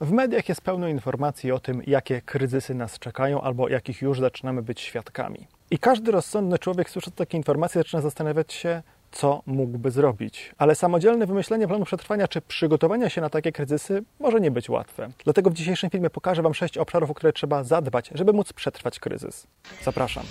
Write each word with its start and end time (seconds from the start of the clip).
W 0.00 0.12
mediach 0.12 0.48
jest 0.48 0.60
pełno 0.60 0.88
informacji 0.88 1.52
o 1.52 1.60
tym, 1.60 1.82
jakie 1.86 2.22
kryzysy 2.22 2.74
nas 2.74 2.98
czekają 2.98 3.40
albo 3.40 3.68
jakich 3.68 4.02
już 4.02 4.20
zaczynamy 4.20 4.62
być 4.62 4.80
świadkami. 4.80 5.46
I 5.70 5.78
każdy 5.78 6.12
rozsądny 6.12 6.58
człowiek, 6.58 6.90
słysząc 6.90 7.16
takie 7.16 7.36
informacje, 7.36 7.80
zaczyna 7.80 8.02
zastanawiać 8.02 8.52
się, 8.52 8.82
co 9.12 9.42
mógłby 9.46 9.90
zrobić. 9.90 10.54
Ale 10.58 10.74
samodzielne 10.74 11.26
wymyślenie 11.26 11.68
planu 11.68 11.84
przetrwania 11.84 12.28
czy 12.28 12.40
przygotowania 12.40 13.08
się 13.08 13.20
na 13.20 13.30
takie 13.30 13.52
kryzysy 13.52 14.02
może 14.20 14.40
nie 14.40 14.50
być 14.50 14.68
łatwe. 14.68 15.10
Dlatego 15.24 15.50
w 15.50 15.54
dzisiejszym 15.54 15.90
filmie 15.90 16.10
pokażę 16.10 16.42
Wam 16.42 16.54
sześć 16.54 16.78
obszarów, 16.78 17.10
o 17.10 17.14
które 17.14 17.32
trzeba 17.32 17.64
zadbać, 17.64 18.10
żeby 18.14 18.32
móc 18.32 18.52
przetrwać 18.52 18.98
kryzys. 18.98 19.46
Zapraszam. 19.82 20.24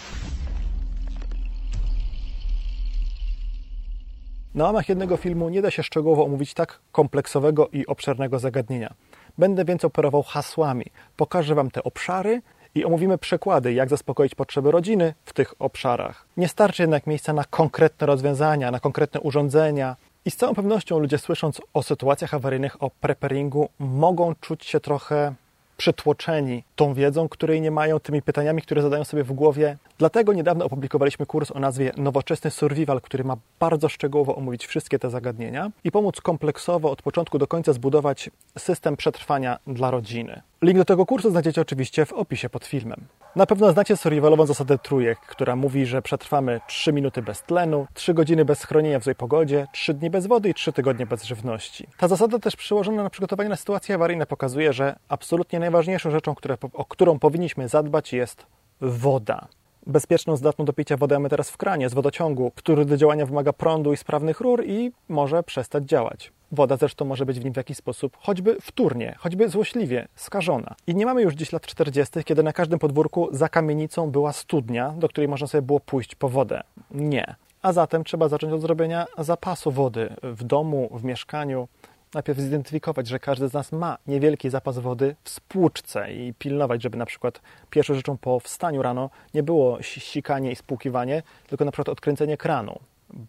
Na 4.56 4.64
łamach 4.64 4.90
jednego 4.90 5.18
filmu 5.18 5.50
nie 5.50 5.62
da 5.62 5.72
się 5.72 5.84
szczegółowo 5.84 6.26
omówić 6.26 6.54
tak 6.54 6.80
kompleksowego 6.92 7.68
i 7.68 7.86
obszernego 7.86 8.40
zagadnienia. 8.40 8.94
Będę 9.38 9.66
więc 9.66 9.86
operował 9.86 10.24
hasłami. 10.24 10.86
Pokażę 11.18 11.56
Wam 11.56 11.72
te 11.72 11.84
obszary 11.84 12.42
i 12.76 12.86
omówimy 12.86 13.18
przykłady, 13.18 13.74
jak 13.74 13.90
zaspokoić 13.90 14.36
potrzeby 14.36 14.72
rodziny 14.72 15.14
w 15.26 15.34
tych 15.34 15.54
obszarach. 15.60 16.28
Nie 16.38 16.48
starczy 16.48 16.84
jednak 16.84 17.08
miejsca 17.08 17.34
na 17.34 17.44
konkretne 17.44 18.08
rozwiązania, 18.08 18.72
na 18.72 18.80
konkretne 18.80 19.20
urządzenia. 19.20 19.96
I 20.26 20.32
z 20.32 20.36
całą 20.36 20.56
pewnością 20.56 21.00
ludzie 21.00 21.18
słysząc 21.18 21.62
o 21.74 21.84
sytuacjach 21.84 22.34
awaryjnych, 22.34 22.84
o 22.84 22.90
preparingu, 22.90 23.70
mogą 23.80 24.36
czuć 24.36 24.66
się 24.66 24.80
trochę 24.80 25.34
przytłoczeni 25.78 26.64
tą 26.76 26.94
wiedzą, 26.94 27.30
której 27.30 27.62
nie 27.62 27.72
mają, 27.72 28.00
tymi 28.00 28.22
pytaniami, 28.22 28.62
które 28.62 28.82
zadają 28.82 29.04
sobie 29.04 29.24
w 29.24 29.34
głowie. 29.34 29.78
Dlatego 29.98 30.34
niedawno 30.34 30.66
opublikowaliśmy 30.66 31.26
kurs 31.26 31.52
o 31.52 31.60
nazwie 31.60 31.92
Nowoczesny 31.98 32.52
Survival, 32.52 33.02
który 33.02 33.24
ma 33.24 33.38
bardzo 33.60 33.90
szczegółowo 33.90 34.36
omówić 34.36 34.68
wszystkie 34.68 35.00
te 35.00 35.10
zagadnienia 35.10 35.72
i 35.84 35.92
pomóc 35.92 36.22
kompleksowo 36.22 36.92
od 36.92 37.02
początku 37.02 37.38
do 37.38 37.48
końca 37.48 37.74
zbudować 37.74 38.30
system 38.58 38.98
przetrwania 38.98 39.60
dla 39.68 39.92
rodziny. 39.92 40.42
Link 40.62 40.78
do 40.78 40.86
tego 40.86 41.06
kursu 41.06 41.32
znajdziecie 41.32 41.62
oczywiście 41.62 42.06
w 42.06 42.14
opisie 42.14 42.50
pod 42.50 42.66
filmem. 42.66 43.02
Na 43.38 43.46
pewno 43.46 43.72
znacie 43.72 43.98
survivalową 43.98 44.46
zasadę 44.46 44.78
trójek, 44.78 45.20
która 45.20 45.56
mówi, 45.56 45.86
że 45.86 46.02
przetrwamy 46.02 46.62
3 46.68 46.94
minuty 46.94 47.22
bez 47.22 47.44
tlenu, 47.44 47.88
3 47.94 48.14
godziny 48.14 48.46
bez 48.46 48.60
schronienia 48.60 49.00
w 49.00 49.04
złej 49.04 49.16
pogodzie, 49.16 49.68
3 49.72 49.94
dni 49.94 50.10
bez 50.10 50.28
wody 50.28 50.50
i 50.50 50.54
3 50.54 50.74
tygodnie 50.74 51.06
bez 51.06 51.24
żywności. 51.24 51.88
Ta 51.98 52.08
zasada 52.08 52.40
też 52.40 52.56
przełożona 52.56 53.04
na 53.04 53.10
przygotowanie 53.10 53.50
na 53.50 53.56
sytuacje 53.56 53.96
awaryjne 53.96 54.26
pokazuje, 54.26 54.74
że 54.74 54.96
absolutnie 55.10 55.60
najważniejszą 55.60 56.12
rzeczą, 56.12 56.36
które, 56.36 56.58
o 56.74 56.86
którą 56.86 57.20
powinniśmy 57.20 57.68
zadbać 57.68 58.14
jest 58.14 58.46
woda 58.82 59.48
bezpieczną, 59.88 60.36
zdatną 60.36 60.66
do 60.66 60.74
picia 60.74 60.98
wodę 60.98 61.16
mamy 61.16 61.30
teraz 61.30 61.50
w 61.50 61.58
kranie 61.58 61.90
z 61.90 61.94
wodociągu, 61.94 62.52
który 62.56 62.86
do 62.86 62.98
działania 62.98 63.26
wymaga 63.26 63.54
prądu 63.54 63.94
i 63.94 63.98
sprawnych 63.98 64.40
rur 64.40 64.64
i 64.66 64.92
może 65.10 65.44
przestać 65.44 65.84
działać. 65.84 66.32
Woda 66.52 66.78
zresztą 66.78 67.06
może 67.06 67.26
być 67.26 67.40
w 67.40 67.44
nim 67.44 67.54
w 67.54 67.58
jakiś 67.58 67.78
sposób 67.78 68.18
choćby 68.20 68.58
wtórnie, 68.62 69.16
choćby 69.20 69.50
złośliwie 69.50 70.08
skażona. 70.16 70.76
I 70.88 70.96
nie 70.96 71.06
mamy 71.06 71.22
już 71.22 71.34
dziś 71.34 71.52
lat 71.52 71.66
40., 71.66 72.24
kiedy 72.24 72.44
na 72.44 72.54
każdym 72.54 72.80
podwórku 72.80 73.28
za 73.32 73.50
kamienicą 73.50 74.12
była 74.12 74.34
studnia, 74.34 74.94
do 74.98 75.10
której 75.10 75.28
można 75.28 75.48
sobie 75.48 75.62
było 75.62 75.80
pójść 75.80 76.16
po 76.16 76.30
wodę. 76.30 76.64
Nie. 76.92 77.36
A 77.62 77.74
zatem 77.74 78.04
trzeba 78.04 78.28
zacząć 78.28 78.54
od 78.54 78.62
zrobienia 78.62 79.06
zapasu 79.18 79.72
wody 79.72 80.10
w 80.24 80.44
domu, 80.44 80.90
w 80.94 81.04
mieszkaniu, 81.04 81.68
najpierw 82.14 82.40
zidentyfikować, 82.40 83.08
że 83.08 83.20
każdy 83.20 83.48
z 83.48 83.54
nas 83.54 83.72
ma 83.72 83.98
niewielki 84.08 84.50
zapas 84.50 84.80
wody 84.80 85.16
w 85.24 85.30
spłuczce 85.30 86.14
i 86.14 86.34
pilnować, 86.34 86.84
żeby 86.84 86.98
na 86.98 87.06
przykład 87.06 87.42
pierwszą 87.70 87.94
rzeczą 87.94 88.18
po 88.18 88.40
wstaniu 88.40 88.82
rano 88.82 89.10
nie 89.34 89.44
było 89.44 89.82
sikanie 89.82 90.52
i 90.52 90.56
spłukiwanie, 90.56 91.24
tylko 91.48 91.66
na 91.66 91.72
przykład 91.72 91.90
odkręcenie 91.90 92.38
kranu. 92.38 92.80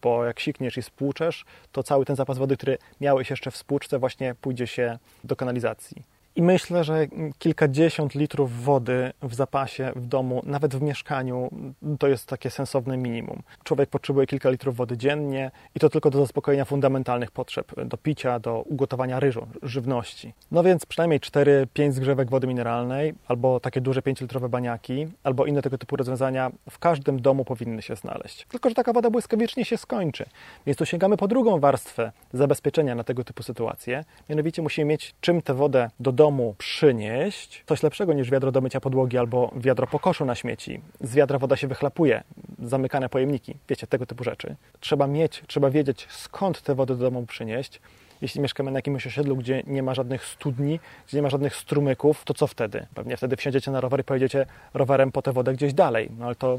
Bo 0.02 0.24
jak 0.24 0.40
sikniesz 0.40 0.76
i 0.76 0.82
spłuczesz, 0.82 1.44
to 1.72 1.82
cały 1.82 2.04
ten 2.04 2.16
zapas 2.16 2.38
wody, 2.38 2.56
który 2.56 2.78
miałeś 3.00 3.30
jeszcze 3.30 3.50
w 3.50 3.56
spłuczce, 3.56 3.98
właśnie 3.98 4.34
pójdzie 4.34 4.66
się 4.66 4.98
do 5.24 5.36
kanalizacji. 5.36 6.02
I 6.39 6.42
myślę, 6.42 6.84
że 6.84 7.06
kilkadziesiąt 7.39 8.14
litrów 8.14 8.62
wody 8.62 9.12
w 9.22 9.34
zapasie 9.34 9.92
w 9.97 10.06
domu, 10.06 10.42
nawet 10.45 10.75
w 10.75 10.83
mieszkaniu, 10.83 11.50
to 11.98 12.08
jest 12.08 12.27
takie 12.27 12.50
sensowne 12.50 12.97
minimum. 12.97 13.42
Człowiek 13.64 13.91
potrzebuje 13.91 14.27
kilka 14.27 14.51
litrów 14.51 14.77
wody 14.77 14.96
dziennie 14.96 15.51
i 15.74 15.80
to 15.80 15.90
tylko 15.90 16.11
do 16.11 16.18
zaspokojenia 16.18 16.64
fundamentalnych 16.64 17.30
potrzeb, 17.30 17.85
do 17.85 17.96
picia, 17.96 18.39
do 18.39 18.62
ugotowania 18.62 19.20
ryżu, 19.20 19.46
żywności. 19.62 20.35
No 20.51 20.62
więc 20.62 20.86
przynajmniej 20.86 21.20
4-5 21.20 21.92
zgrzewek 21.92 22.30
wody 22.30 22.46
mineralnej, 22.46 23.14
albo 23.29 23.61
takie 23.61 23.80
duże 23.80 24.01
5-litrowe 24.01 24.48
baniaki, 24.48 25.07
albo 25.23 25.46
inne 25.46 25.62
tego 25.62 25.79
typu 25.79 25.96
rozwiązania 25.96 26.51
w 26.70 26.79
każdym 26.79 27.23
domu 27.23 27.45
powinny 27.45 27.83
się 27.83 27.96
znaleźć. 27.96 28.46
Tylko, 28.46 28.68
że 28.68 28.74
taka 28.74 28.92
woda 28.92 29.11
błyskawicznie 29.11 29.64
się 29.64 29.77
skończy. 29.77 30.27
Więc 30.67 30.79
tu 30.79 30.86
sięgamy 30.86 31.17
po 31.17 31.29
drugą 31.29 31.61
warstwę 31.61 32.12
zabezpieczenia 32.33 32.95
na 32.95 33.05
tego 33.05 33.24
typu 33.24 33.42
sytuacje. 33.42 34.05
Mianowicie 34.29 34.62
musimy 34.62 34.85
mieć 34.85 35.14
czym 35.20 35.42
tę 35.42 35.55
wodę 35.55 35.91
do 36.01 36.12
domu 36.12 36.27
domu 36.28 36.55
przynieść 36.58 37.64
coś 37.66 37.83
lepszego 37.83 38.12
niż 38.12 38.30
wiadro 38.30 38.52
do 38.52 38.61
mycia 38.61 38.80
podłogi 38.80 39.18
albo 39.18 39.50
wiadro 39.56 39.86
po 39.86 39.98
koszu 39.98 40.24
na 40.24 40.34
śmieci. 40.34 40.80
Z 41.00 41.14
wiadra 41.14 41.39
woda 41.39 41.56
się 41.56 41.68
wychlapuje, 41.68 42.22
zamykane 42.62 43.08
pojemniki, 43.08 43.56
wiecie, 43.68 43.86
tego 43.86 44.06
typu 44.06 44.24
rzeczy. 44.24 44.56
Trzeba 44.80 45.06
mieć, 45.06 45.42
trzeba 45.46 45.70
wiedzieć 45.70 46.06
skąd 46.11 46.62
tę 46.62 46.74
wodę 46.74 46.96
do 46.96 47.05
domu 47.05 47.27
przynieść. 47.27 47.80
Jeśli 48.22 48.40
mieszkamy 48.40 48.70
na 48.70 48.78
jakimś 48.78 49.06
osiedlu, 49.06 49.36
gdzie 49.36 49.62
nie 49.67 49.83
ma 49.83 49.94
żadnych 49.94 50.24
studni, 50.24 50.80
gdzie 51.06 51.18
nie 51.18 51.22
ma 51.22 51.30
żadnych 51.30 51.56
strumyków, 51.56 52.24
to 52.24 52.34
co 52.34 52.46
wtedy? 52.46 52.86
Pewnie 52.94 53.17
wtedy 53.17 53.36
wsiądziecie 53.36 53.70
na 53.70 53.80
rower 53.80 54.00
i 54.00 54.05
pojedziecie 54.05 54.46
rowerem 54.74 55.12
po 55.12 55.22
tę 55.22 55.33
wodę 55.33 55.52
gdzieś 55.55 55.74
dalej. 55.74 56.11
No 56.18 56.27
ale 56.27 56.34
to 56.34 56.58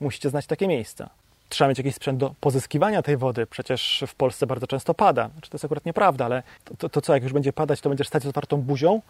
musicie 0.00 0.30
znać 0.30 0.46
takie 0.46 0.68
miejsca 0.68 1.10
trzeba 1.48 1.68
mieć 1.68 1.78
jakiś 1.78 1.94
sprzęt 1.94 2.18
do 2.18 2.34
pozyskiwania 2.40 3.02
tej 3.02 3.16
wody. 3.16 3.46
Przecież 3.46 4.04
w 4.06 4.14
Polsce 4.14 4.46
bardzo 4.46 4.66
często 4.66 4.94
pada. 4.94 5.28
Znaczy, 5.28 5.50
to 5.50 5.54
jest 5.54 5.64
akurat 5.64 5.86
nieprawda, 5.86 6.24
ale 6.24 6.42
to, 6.64 6.74
to, 6.76 6.88
to, 6.88 7.00
co, 7.00 7.14
jak 7.14 7.22
już 7.22 7.32
będzie 7.32 7.52
padać, 7.52 7.80
to 7.80 7.88
będziesz 7.88 8.08
stać 8.08 8.22
z 8.22 8.26
otwartą 8.26 8.56
buzią 8.56 9.02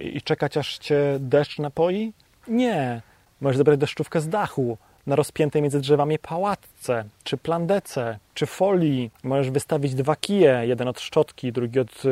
i 0.00 0.22
czekać, 0.22 0.56
aż 0.56 0.78
cię 0.78 1.16
deszcz 1.20 1.58
napoi? 1.58 2.12
Nie. 2.48 3.02
Możesz 3.40 3.56
zebrać 3.56 3.78
deszczówkę 3.78 4.20
z 4.20 4.28
dachu 4.28 4.78
na 5.06 5.16
rozpiętej 5.16 5.62
między 5.62 5.80
drzewami 5.80 6.18
pałatce, 6.18 7.04
czy 7.24 7.36
plandece, 7.36 8.18
czy 8.34 8.46
folii. 8.46 9.10
Możesz 9.24 9.50
wystawić 9.50 9.94
dwa 9.94 10.16
kije, 10.16 10.62
jeden 10.66 10.88
od 10.88 11.00
szczotki, 11.00 11.52
drugi 11.52 11.80
od 11.80 12.02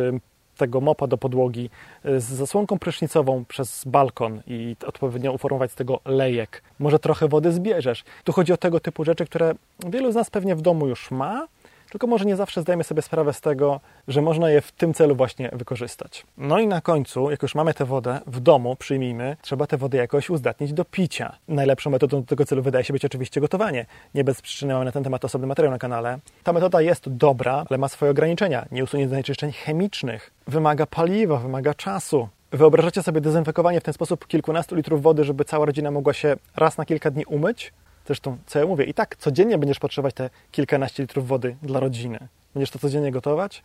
tego 0.60 0.80
mopa 0.80 1.06
do 1.06 1.18
podłogi 1.18 1.70
y, 2.06 2.20
z 2.20 2.24
zasłonką 2.24 2.78
prysznicową 2.78 3.44
przez 3.44 3.84
balkon 3.84 4.42
i 4.46 4.76
odpowiednio 4.86 5.32
uformować 5.32 5.72
z 5.72 5.74
tego 5.74 6.00
lejek. 6.04 6.62
Może 6.78 6.98
trochę 6.98 7.28
wody 7.28 7.52
zbierzesz. 7.52 8.04
Tu 8.24 8.32
chodzi 8.32 8.52
o 8.52 8.56
tego 8.56 8.80
typu 8.80 9.04
rzeczy, 9.04 9.24
które 9.24 9.54
wielu 9.86 10.12
z 10.12 10.14
nas 10.14 10.30
pewnie 10.30 10.56
w 10.56 10.62
domu 10.62 10.86
już 10.86 11.10
ma, 11.10 11.46
tylko 11.90 12.06
może 12.06 12.24
nie 12.24 12.36
zawsze 12.36 12.62
zdajemy 12.62 12.84
sobie 12.84 13.02
sprawę 13.02 13.32
z 13.32 13.40
tego, 13.40 13.80
że 14.08 14.22
można 14.22 14.50
je 14.50 14.60
w 14.60 14.72
tym 14.72 14.94
celu 14.94 15.16
właśnie 15.16 15.50
wykorzystać. 15.52 16.26
No 16.38 16.58
i 16.58 16.66
na 16.66 16.80
końcu, 16.80 17.30
jak 17.30 17.42
już 17.42 17.54
mamy 17.54 17.74
tę 17.74 17.84
wodę 17.84 18.20
w 18.26 18.40
domu, 18.40 18.76
przyjmijmy, 18.76 19.36
trzeba 19.42 19.66
tę 19.66 19.76
wodę 19.76 19.98
jakoś 19.98 20.30
uzdatnić 20.30 20.72
do 20.72 20.84
picia. 20.84 21.36
Najlepszą 21.48 21.90
metodą 21.90 22.20
do 22.20 22.26
tego 22.26 22.44
celu 22.44 22.62
wydaje 22.62 22.84
się 22.84 22.92
być 22.92 23.04
oczywiście 23.04 23.40
gotowanie. 23.40 23.86
Nie 24.14 24.24
bez 24.24 24.42
przyczyny 24.42 24.72
mamy 24.72 24.84
na 24.84 24.92
ten 24.92 25.04
temat 25.04 25.24
osobny 25.24 25.46
materiał 25.46 25.72
na 25.72 25.78
kanale. 25.78 26.18
Ta 26.42 26.52
metoda 26.52 26.80
jest 26.80 27.08
dobra, 27.08 27.64
ale 27.70 27.78
ma 27.78 27.88
swoje 27.88 28.10
ograniczenia. 28.10 28.66
Nie 28.72 28.84
usunie 28.84 29.08
zanieczyszczeń 29.08 29.52
chemicznych. 29.52 30.30
Wymaga 30.46 30.86
paliwa, 30.86 31.36
wymaga 31.36 31.74
czasu. 31.74 32.28
Wyobrażacie 32.52 33.02
sobie 33.02 33.20
dezynfekowanie 33.20 33.80
w 33.80 33.84
ten 33.84 33.94
sposób 33.94 34.26
kilkunastu 34.26 34.74
litrów 34.74 35.02
wody, 35.02 35.24
żeby 35.24 35.44
cała 35.44 35.66
rodzina 35.66 35.90
mogła 35.90 36.12
się 36.12 36.36
raz 36.56 36.78
na 36.78 36.84
kilka 36.84 37.10
dni 37.10 37.24
umyć? 37.24 37.72
Zresztą, 38.10 38.38
co 38.46 38.58
ja 38.58 38.66
mówię, 38.66 38.84
i 38.84 38.94
tak 38.94 39.16
codziennie 39.16 39.58
będziesz 39.58 39.78
potrzebować 39.78 40.14
te 40.14 40.30
kilkanaście 40.50 41.02
litrów 41.02 41.28
wody 41.28 41.56
dla 41.62 41.80
rodziny. 41.80 42.18
Będziesz 42.54 42.70
to 42.70 42.78
codziennie 42.78 43.12
gotować? 43.12 43.62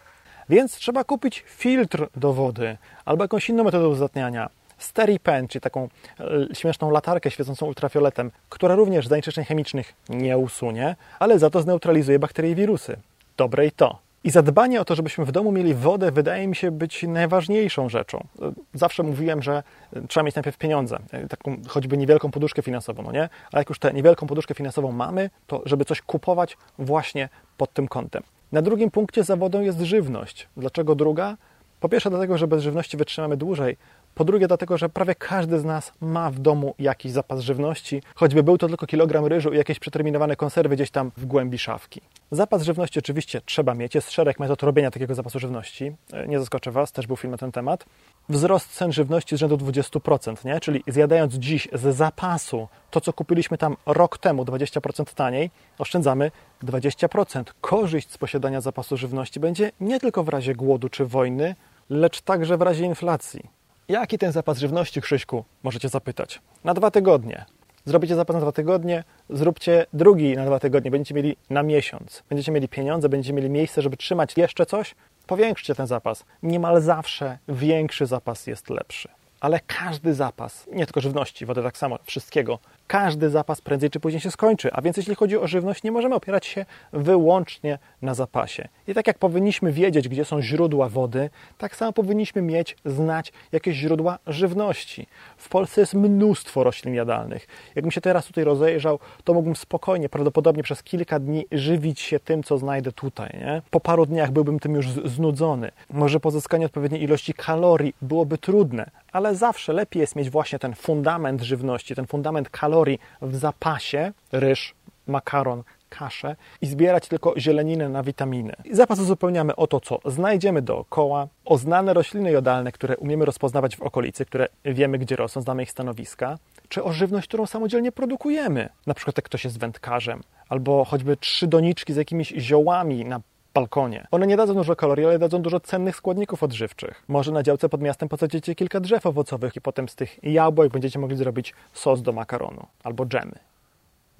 Więc 0.50 0.76
trzeba 0.76 1.04
kupić 1.04 1.44
filtr 1.48 2.08
do 2.16 2.34
wody 2.34 2.78
albo 3.06 3.24
jakąś 3.24 3.50
inną 3.50 3.64
metodę 3.64 3.88
uzdatniania. 3.88 4.50
SteriPen, 4.78 5.48
czyli 5.48 5.62
taką 5.62 5.90
e, 6.20 6.56
śmieszną 6.56 6.92
latarkę 6.92 7.32
świecącą 7.32 7.66
ultrafioletem, 7.66 8.32
która 8.50 8.76
również 8.76 9.08
zanieczyszczeń 9.08 9.46
chemicznych 9.46 9.94
nie 10.10 10.38
usunie, 10.38 10.96
ale 11.20 11.40
za 11.40 11.50
to 11.50 11.62
zneutralizuje 11.62 12.20
bakterie 12.20 12.52
i 12.52 12.56
wirusy. 12.56 12.98
Dobre 13.38 13.66
i 13.66 13.72
to. 13.72 14.05
I 14.26 14.32
zadbanie 14.32 14.82
o 14.82 14.86
to, 14.86 14.96
żebyśmy 14.96 15.26
w 15.26 15.32
domu 15.32 15.52
mieli 15.52 15.74
wodę, 15.74 16.12
wydaje 16.12 16.48
mi 16.48 16.56
się 16.56 16.72
być 16.72 17.04
najważniejszą 17.04 17.90
rzeczą. 17.90 18.28
Zawsze 18.74 19.04
mówiłem, 19.04 19.42
że 19.42 19.64
trzeba 20.08 20.24
mieć 20.24 20.36
najpierw 20.36 20.58
pieniądze, 20.58 21.00
taką 21.30 21.58
choćby 21.68 21.98
niewielką 21.98 22.32
poduszkę 22.32 22.62
finansową, 22.62 23.04
no 23.04 23.12
nie? 23.12 23.30
Ale 23.52 23.62
jak 23.62 23.70
już 23.70 23.80
tę 23.80 23.94
niewielką 23.94 24.28
poduszkę 24.28 24.54
finansową 24.54 24.92
mamy, 24.92 25.30
to 25.48 25.62
żeby 25.66 25.86
coś 25.86 26.02
kupować 26.02 26.58
właśnie 26.80 27.30
pod 27.58 27.74
tym 27.74 27.88
kątem. 27.88 28.24
Na 28.52 28.62
drugim 28.62 28.92
punkcie 28.92 29.24
zawodą 29.24 29.62
jest 29.62 29.80
żywność. 29.80 30.48
Dlaczego 30.58 30.96
druga? 30.96 31.38
Po 31.80 31.90
pierwsze 31.90 32.10
dlatego, 32.10 32.38
że 32.38 32.48
bez 32.48 32.64
żywności 32.64 32.98
wytrzymamy 32.98 33.38
dłużej, 33.38 33.78
po 34.16 34.26
drugie, 34.26 34.48
dlatego, 34.48 34.78
że 34.78 34.90
prawie 34.90 35.16
każdy 35.16 35.60
z 35.60 35.66
nas 35.66 35.94
ma 36.02 36.32
w 36.32 36.40
domu 36.40 36.76
jakiś 36.80 37.12
zapas 37.12 37.40
żywności, 37.40 38.02
choćby 38.16 38.44
był 38.44 38.58
to 38.58 38.68
tylko 38.68 38.88
kilogram 38.88 39.26
ryżu 39.26 39.54
i 39.54 39.58
jakieś 39.58 39.80
przeterminowane 39.80 40.36
konserwy 40.36 40.76
gdzieś 40.76 40.92
tam 40.92 41.12
w 41.18 41.26
głębi 41.26 41.58
szafki. 41.58 42.02
Zapas 42.32 42.64
żywności 42.64 43.00
oczywiście 43.00 43.42
trzeba 43.46 43.74
mieć, 43.74 43.96
jest 43.96 44.12
szereg 44.12 44.40
metod 44.40 44.64
robienia 44.64 44.92
takiego 44.92 45.16
zapasu 45.16 45.40
żywności. 45.40 45.96
E, 46.14 46.28
nie 46.28 46.40
zaskoczę 46.40 46.72
Was, 46.72 46.92
też 46.92 47.08
był 47.08 47.16
film 47.16 47.32
na 47.32 47.38
ten 47.38 47.52
temat. 47.52 47.86
Wzrost 48.30 48.74
cen 48.74 48.92
żywności 48.92 49.36
z 49.36 49.40
rzędu 49.40 49.58
20%, 49.58 50.46
nie? 50.46 50.60
czyli 50.60 50.84
zjadając 50.88 51.34
dziś 51.34 51.68
z 51.74 51.96
zapasu 51.96 52.68
to, 52.92 53.02
co 53.02 53.14
kupiliśmy 53.14 53.58
tam 53.58 53.78
rok 53.86 54.18
temu 54.18 54.44
20% 54.44 55.14
taniej, 55.14 55.52
oszczędzamy 55.80 56.32
20%. 56.64 57.44
Korzyść 57.62 58.12
z 58.12 58.18
posiadania 58.18 58.62
zapasu 58.62 58.98
żywności 58.98 59.40
będzie 59.40 59.72
nie 59.80 60.00
tylko 60.00 60.24
w 60.24 60.30
razie 60.30 60.56
głodu 60.56 60.90
czy 60.90 61.06
wojny, 61.06 61.56
lecz 61.90 62.22
także 62.22 62.58
w 62.58 62.62
razie 62.62 62.86
inflacji. 62.86 63.65
Jaki 63.88 64.18
ten 64.18 64.32
zapas 64.32 64.58
żywności, 64.58 65.02
Krzyśku? 65.02 65.46
Możecie 65.64 65.90
zapytać. 65.90 66.42
Na 66.64 66.74
dwa 66.74 66.92
tygodnie. 66.92 67.46
Zrobicie 67.86 68.16
zapas 68.16 68.34
na 68.34 68.42
dwa 68.42 68.52
tygodnie, 68.52 69.04
zróbcie 69.30 69.86
drugi 69.94 70.36
na 70.36 70.46
dwa 70.46 70.60
tygodnie, 70.60 70.92
będziecie 70.92 71.16
mieli 71.16 71.36
na 71.50 71.64
miesiąc. 71.64 72.24
Będziecie 72.30 72.52
mieli 72.52 72.68
pieniądze, 72.68 73.10
będziecie 73.10 73.34
mieli 73.34 73.50
miejsce, 73.50 73.82
żeby 73.82 73.98
trzymać 73.98 74.38
jeszcze 74.38 74.66
coś, 74.66 74.96
powiększcie 75.28 75.76
ten 75.76 75.88
zapas. 75.88 76.26
Niemal 76.44 76.82
zawsze 76.82 77.38
większy 77.48 78.06
zapas 78.06 78.48
jest 78.48 78.70
lepszy. 78.70 79.10
Ale 79.40 79.60
każdy 79.68 80.14
zapas, 80.14 80.68
nie 80.72 80.86
tylko 80.86 81.02
żywności, 81.02 81.46
wody 81.46 81.64
tak 81.64 81.78
samo, 81.78 82.00
wszystkiego, 82.04 82.60
każdy 82.88 83.30
zapas 83.30 83.62
prędzej 83.62 83.90
czy 83.90 84.00
później 84.00 84.22
się 84.22 84.32
skończy. 84.32 84.74
A 84.74 84.82
więc 84.82 84.98
jeśli 84.98 85.16
chodzi 85.16 85.38
o 85.38 85.48
żywność, 85.48 85.84
nie 85.84 85.92
możemy 85.92 86.16
opierać 86.16 86.46
się 86.46 86.66
wyłącznie 86.94 87.80
na 88.02 88.14
zapasie. 88.14 88.68
I 88.88 88.94
tak 88.94 89.08
jak 89.08 89.18
powinniśmy 89.18 89.72
wiedzieć, 89.72 90.10
gdzie 90.10 90.26
są 90.26 90.42
źródła 90.42 90.90
wody, 90.90 91.30
tak 91.58 91.76
samo 91.76 91.94
powinniśmy 91.94 92.42
mieć, 92.42 92.78
znać 92.86 93.34
jakieś 93.52 93.76
źródła 93.76 94.20
żywności. 94.28 95.08
W 95.38 95.50
Polsce 95.50 95.82
jest 95.82 95.94
mnóstwo 95.94 96.64
roślin 96.64 96.96
jadalnych. 96.96 97.48
Jakbym 97.76 97.92
się 97.92 98.02
teraz 98.02 98.26
tutaj 98.26 98.44
rozejrzał, 98.44 99.00
to 99.24 99.34
mógłbym 99.34 99.56
spokojnie, 99.56 100.10
prawdopodobnie 100.10 100.64
przez 100.64 100.84
kilka 100.84 101.20
dni 101.20 101.46
żywić 101.52 102.00
się 102.00 102.20
tym, 102.20 102.44
co 102.44 102.58
znajdę 102.58 102.92
tutaj. 102.92 103.30
Nie? 103.40 103.62
Po 103.72 103.80
paru 103.80 104.06
dniach 104.06 104.32
byłbym 104.32 104.60
tym 104.60 104.76
już 104.76 104.88
znudzony. 104.88 105.72
Może 105.90 106.20
pozyskanie 106.20 106.66
odpowiedniej 106.66 107.04
ilości 107.04 107.34
kalorii 107.34 107.96
byłoby 108.02 108.38
trudne, 108.38 108.90
ale 109.16 109.36
zawsze 109.36 109.74
lepiej 109.74 110.00
jest 110.00 110.16
mieć 110.16 110.30
właśnie 110.30 110.60
ten 110.60 110.74
fundament 110.74 111.42
żywności, 111.42 111.96
ten 111.96 112.08
fundament 112.08 112.50
kalorii 112.50 113.00
w 113.22 113.36
zapasie, 113.36 114.12
ryż, 114.32 114.76
makaron, 115.08 115.64
kaszę 115.90 116.36
i 116.62 116.68
zbierać 116.68 117.08
tylko 117.08 117.34
zieleninę 117.38 117.90
na 117.90 118.04
witaminy. 118.04 118.54
Zapas 118.72 119.00
uzupełniamy 119.00 119.56
o 119.56 119.68
to, 119.68 119.80
co 119.80 120.00
znajdziemy 120.06 120.62
dookoła, 120.62 121.28
o 121.46 121.58
znane 121.58 121.94
rośliny 121.94 122.32
jodalne, 122.32 122.72
które 122.72 122.98
umiemy 122.98 123.26
rozpoznawać 123.26 123.78
w 123.78 123.82
okolicy, 123.82 124.26
które 124.26 124.48
wiemy, 124.66 124.98
gdzie 124.98 125.16
rosną, 125.16 125.42
znamy 125.42 125.64
ich 125.64 125.72
stanowiska, 125.72 126.38
czy 126.70 126.84
o 126.84 126.94
żywność, 126.94 127.28
którą 127.28 127.46
samodzielnie 127.46 127.92
produkujemy. 127.92 128.70
Na 128.88 128.94
przykład 128.94 129.18
jak 129.18 129.26
ktoś 129.26 129.44
jest 129.44 129.60
wędkarzem, 129.60 130.22
albo 130.50 130.86
choćby 130.86 131.18
trzy 131.18 131.48
doniczki 131.48 131.94
z 131.94 131.98
jakimiś 131.98 132.30
ziołami 132.30 133.06
na 133.06 133.22
balkonie. 133.56 134.08
One 134.12 134.28
nie 134.28 134.38
dadzą 134.38 134.54
dużo 134.54 134.76
kalorii, 134.76 135.06
ale 135.06 135.20
dadzą 135.20 135.42
dużo 135.42 135.60
cennych 135.60 135.96
składników 135.96 136.44
odżywczych. 136.44 137.04
Może 137.08 137.32
na 137.32 137.44
działce 137.44 137.70
pod 137.70 137.82
miastem 137.82 138.10
posadzicie 138.10 138.56
kilka 138.56 138.80
drzew 138.80 139.06
owocowych 139.06 139.56
i 139.56 139.62
potem 139.62 139.90
z 139.90 139.96
tych 139.96 140.24
jabłek 140.24 140.72
będziecie 140.72 141.00
mogli 141.00 141.18
zrobić 141.18 141.54
sos 141.74 142.02
do 142.02 142.12
makaronu 142.12 142.66
albo 142.84 143.06
dżemy. 143.06 143.40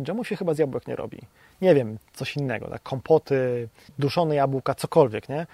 Dżemu 0.02 0.24
się 0.24 0.36
chyba 0.36 0.54
z 0.54 0.60
jabłek 0.60 0.88
nie 0.88 0.96
robi. 0.96 1.18
Nie 1.62 1.76
wiem, 1.76 1.98
coś 2.14 2.38
innego, 2.38 2.68
tak? 2.68 2.84
kompoty, 2.84 3.70
duszone 4.00 4.36
jabłka, 4.36 4.76
cokolwiek, 4.76 5.30
nie? 5.30 5.48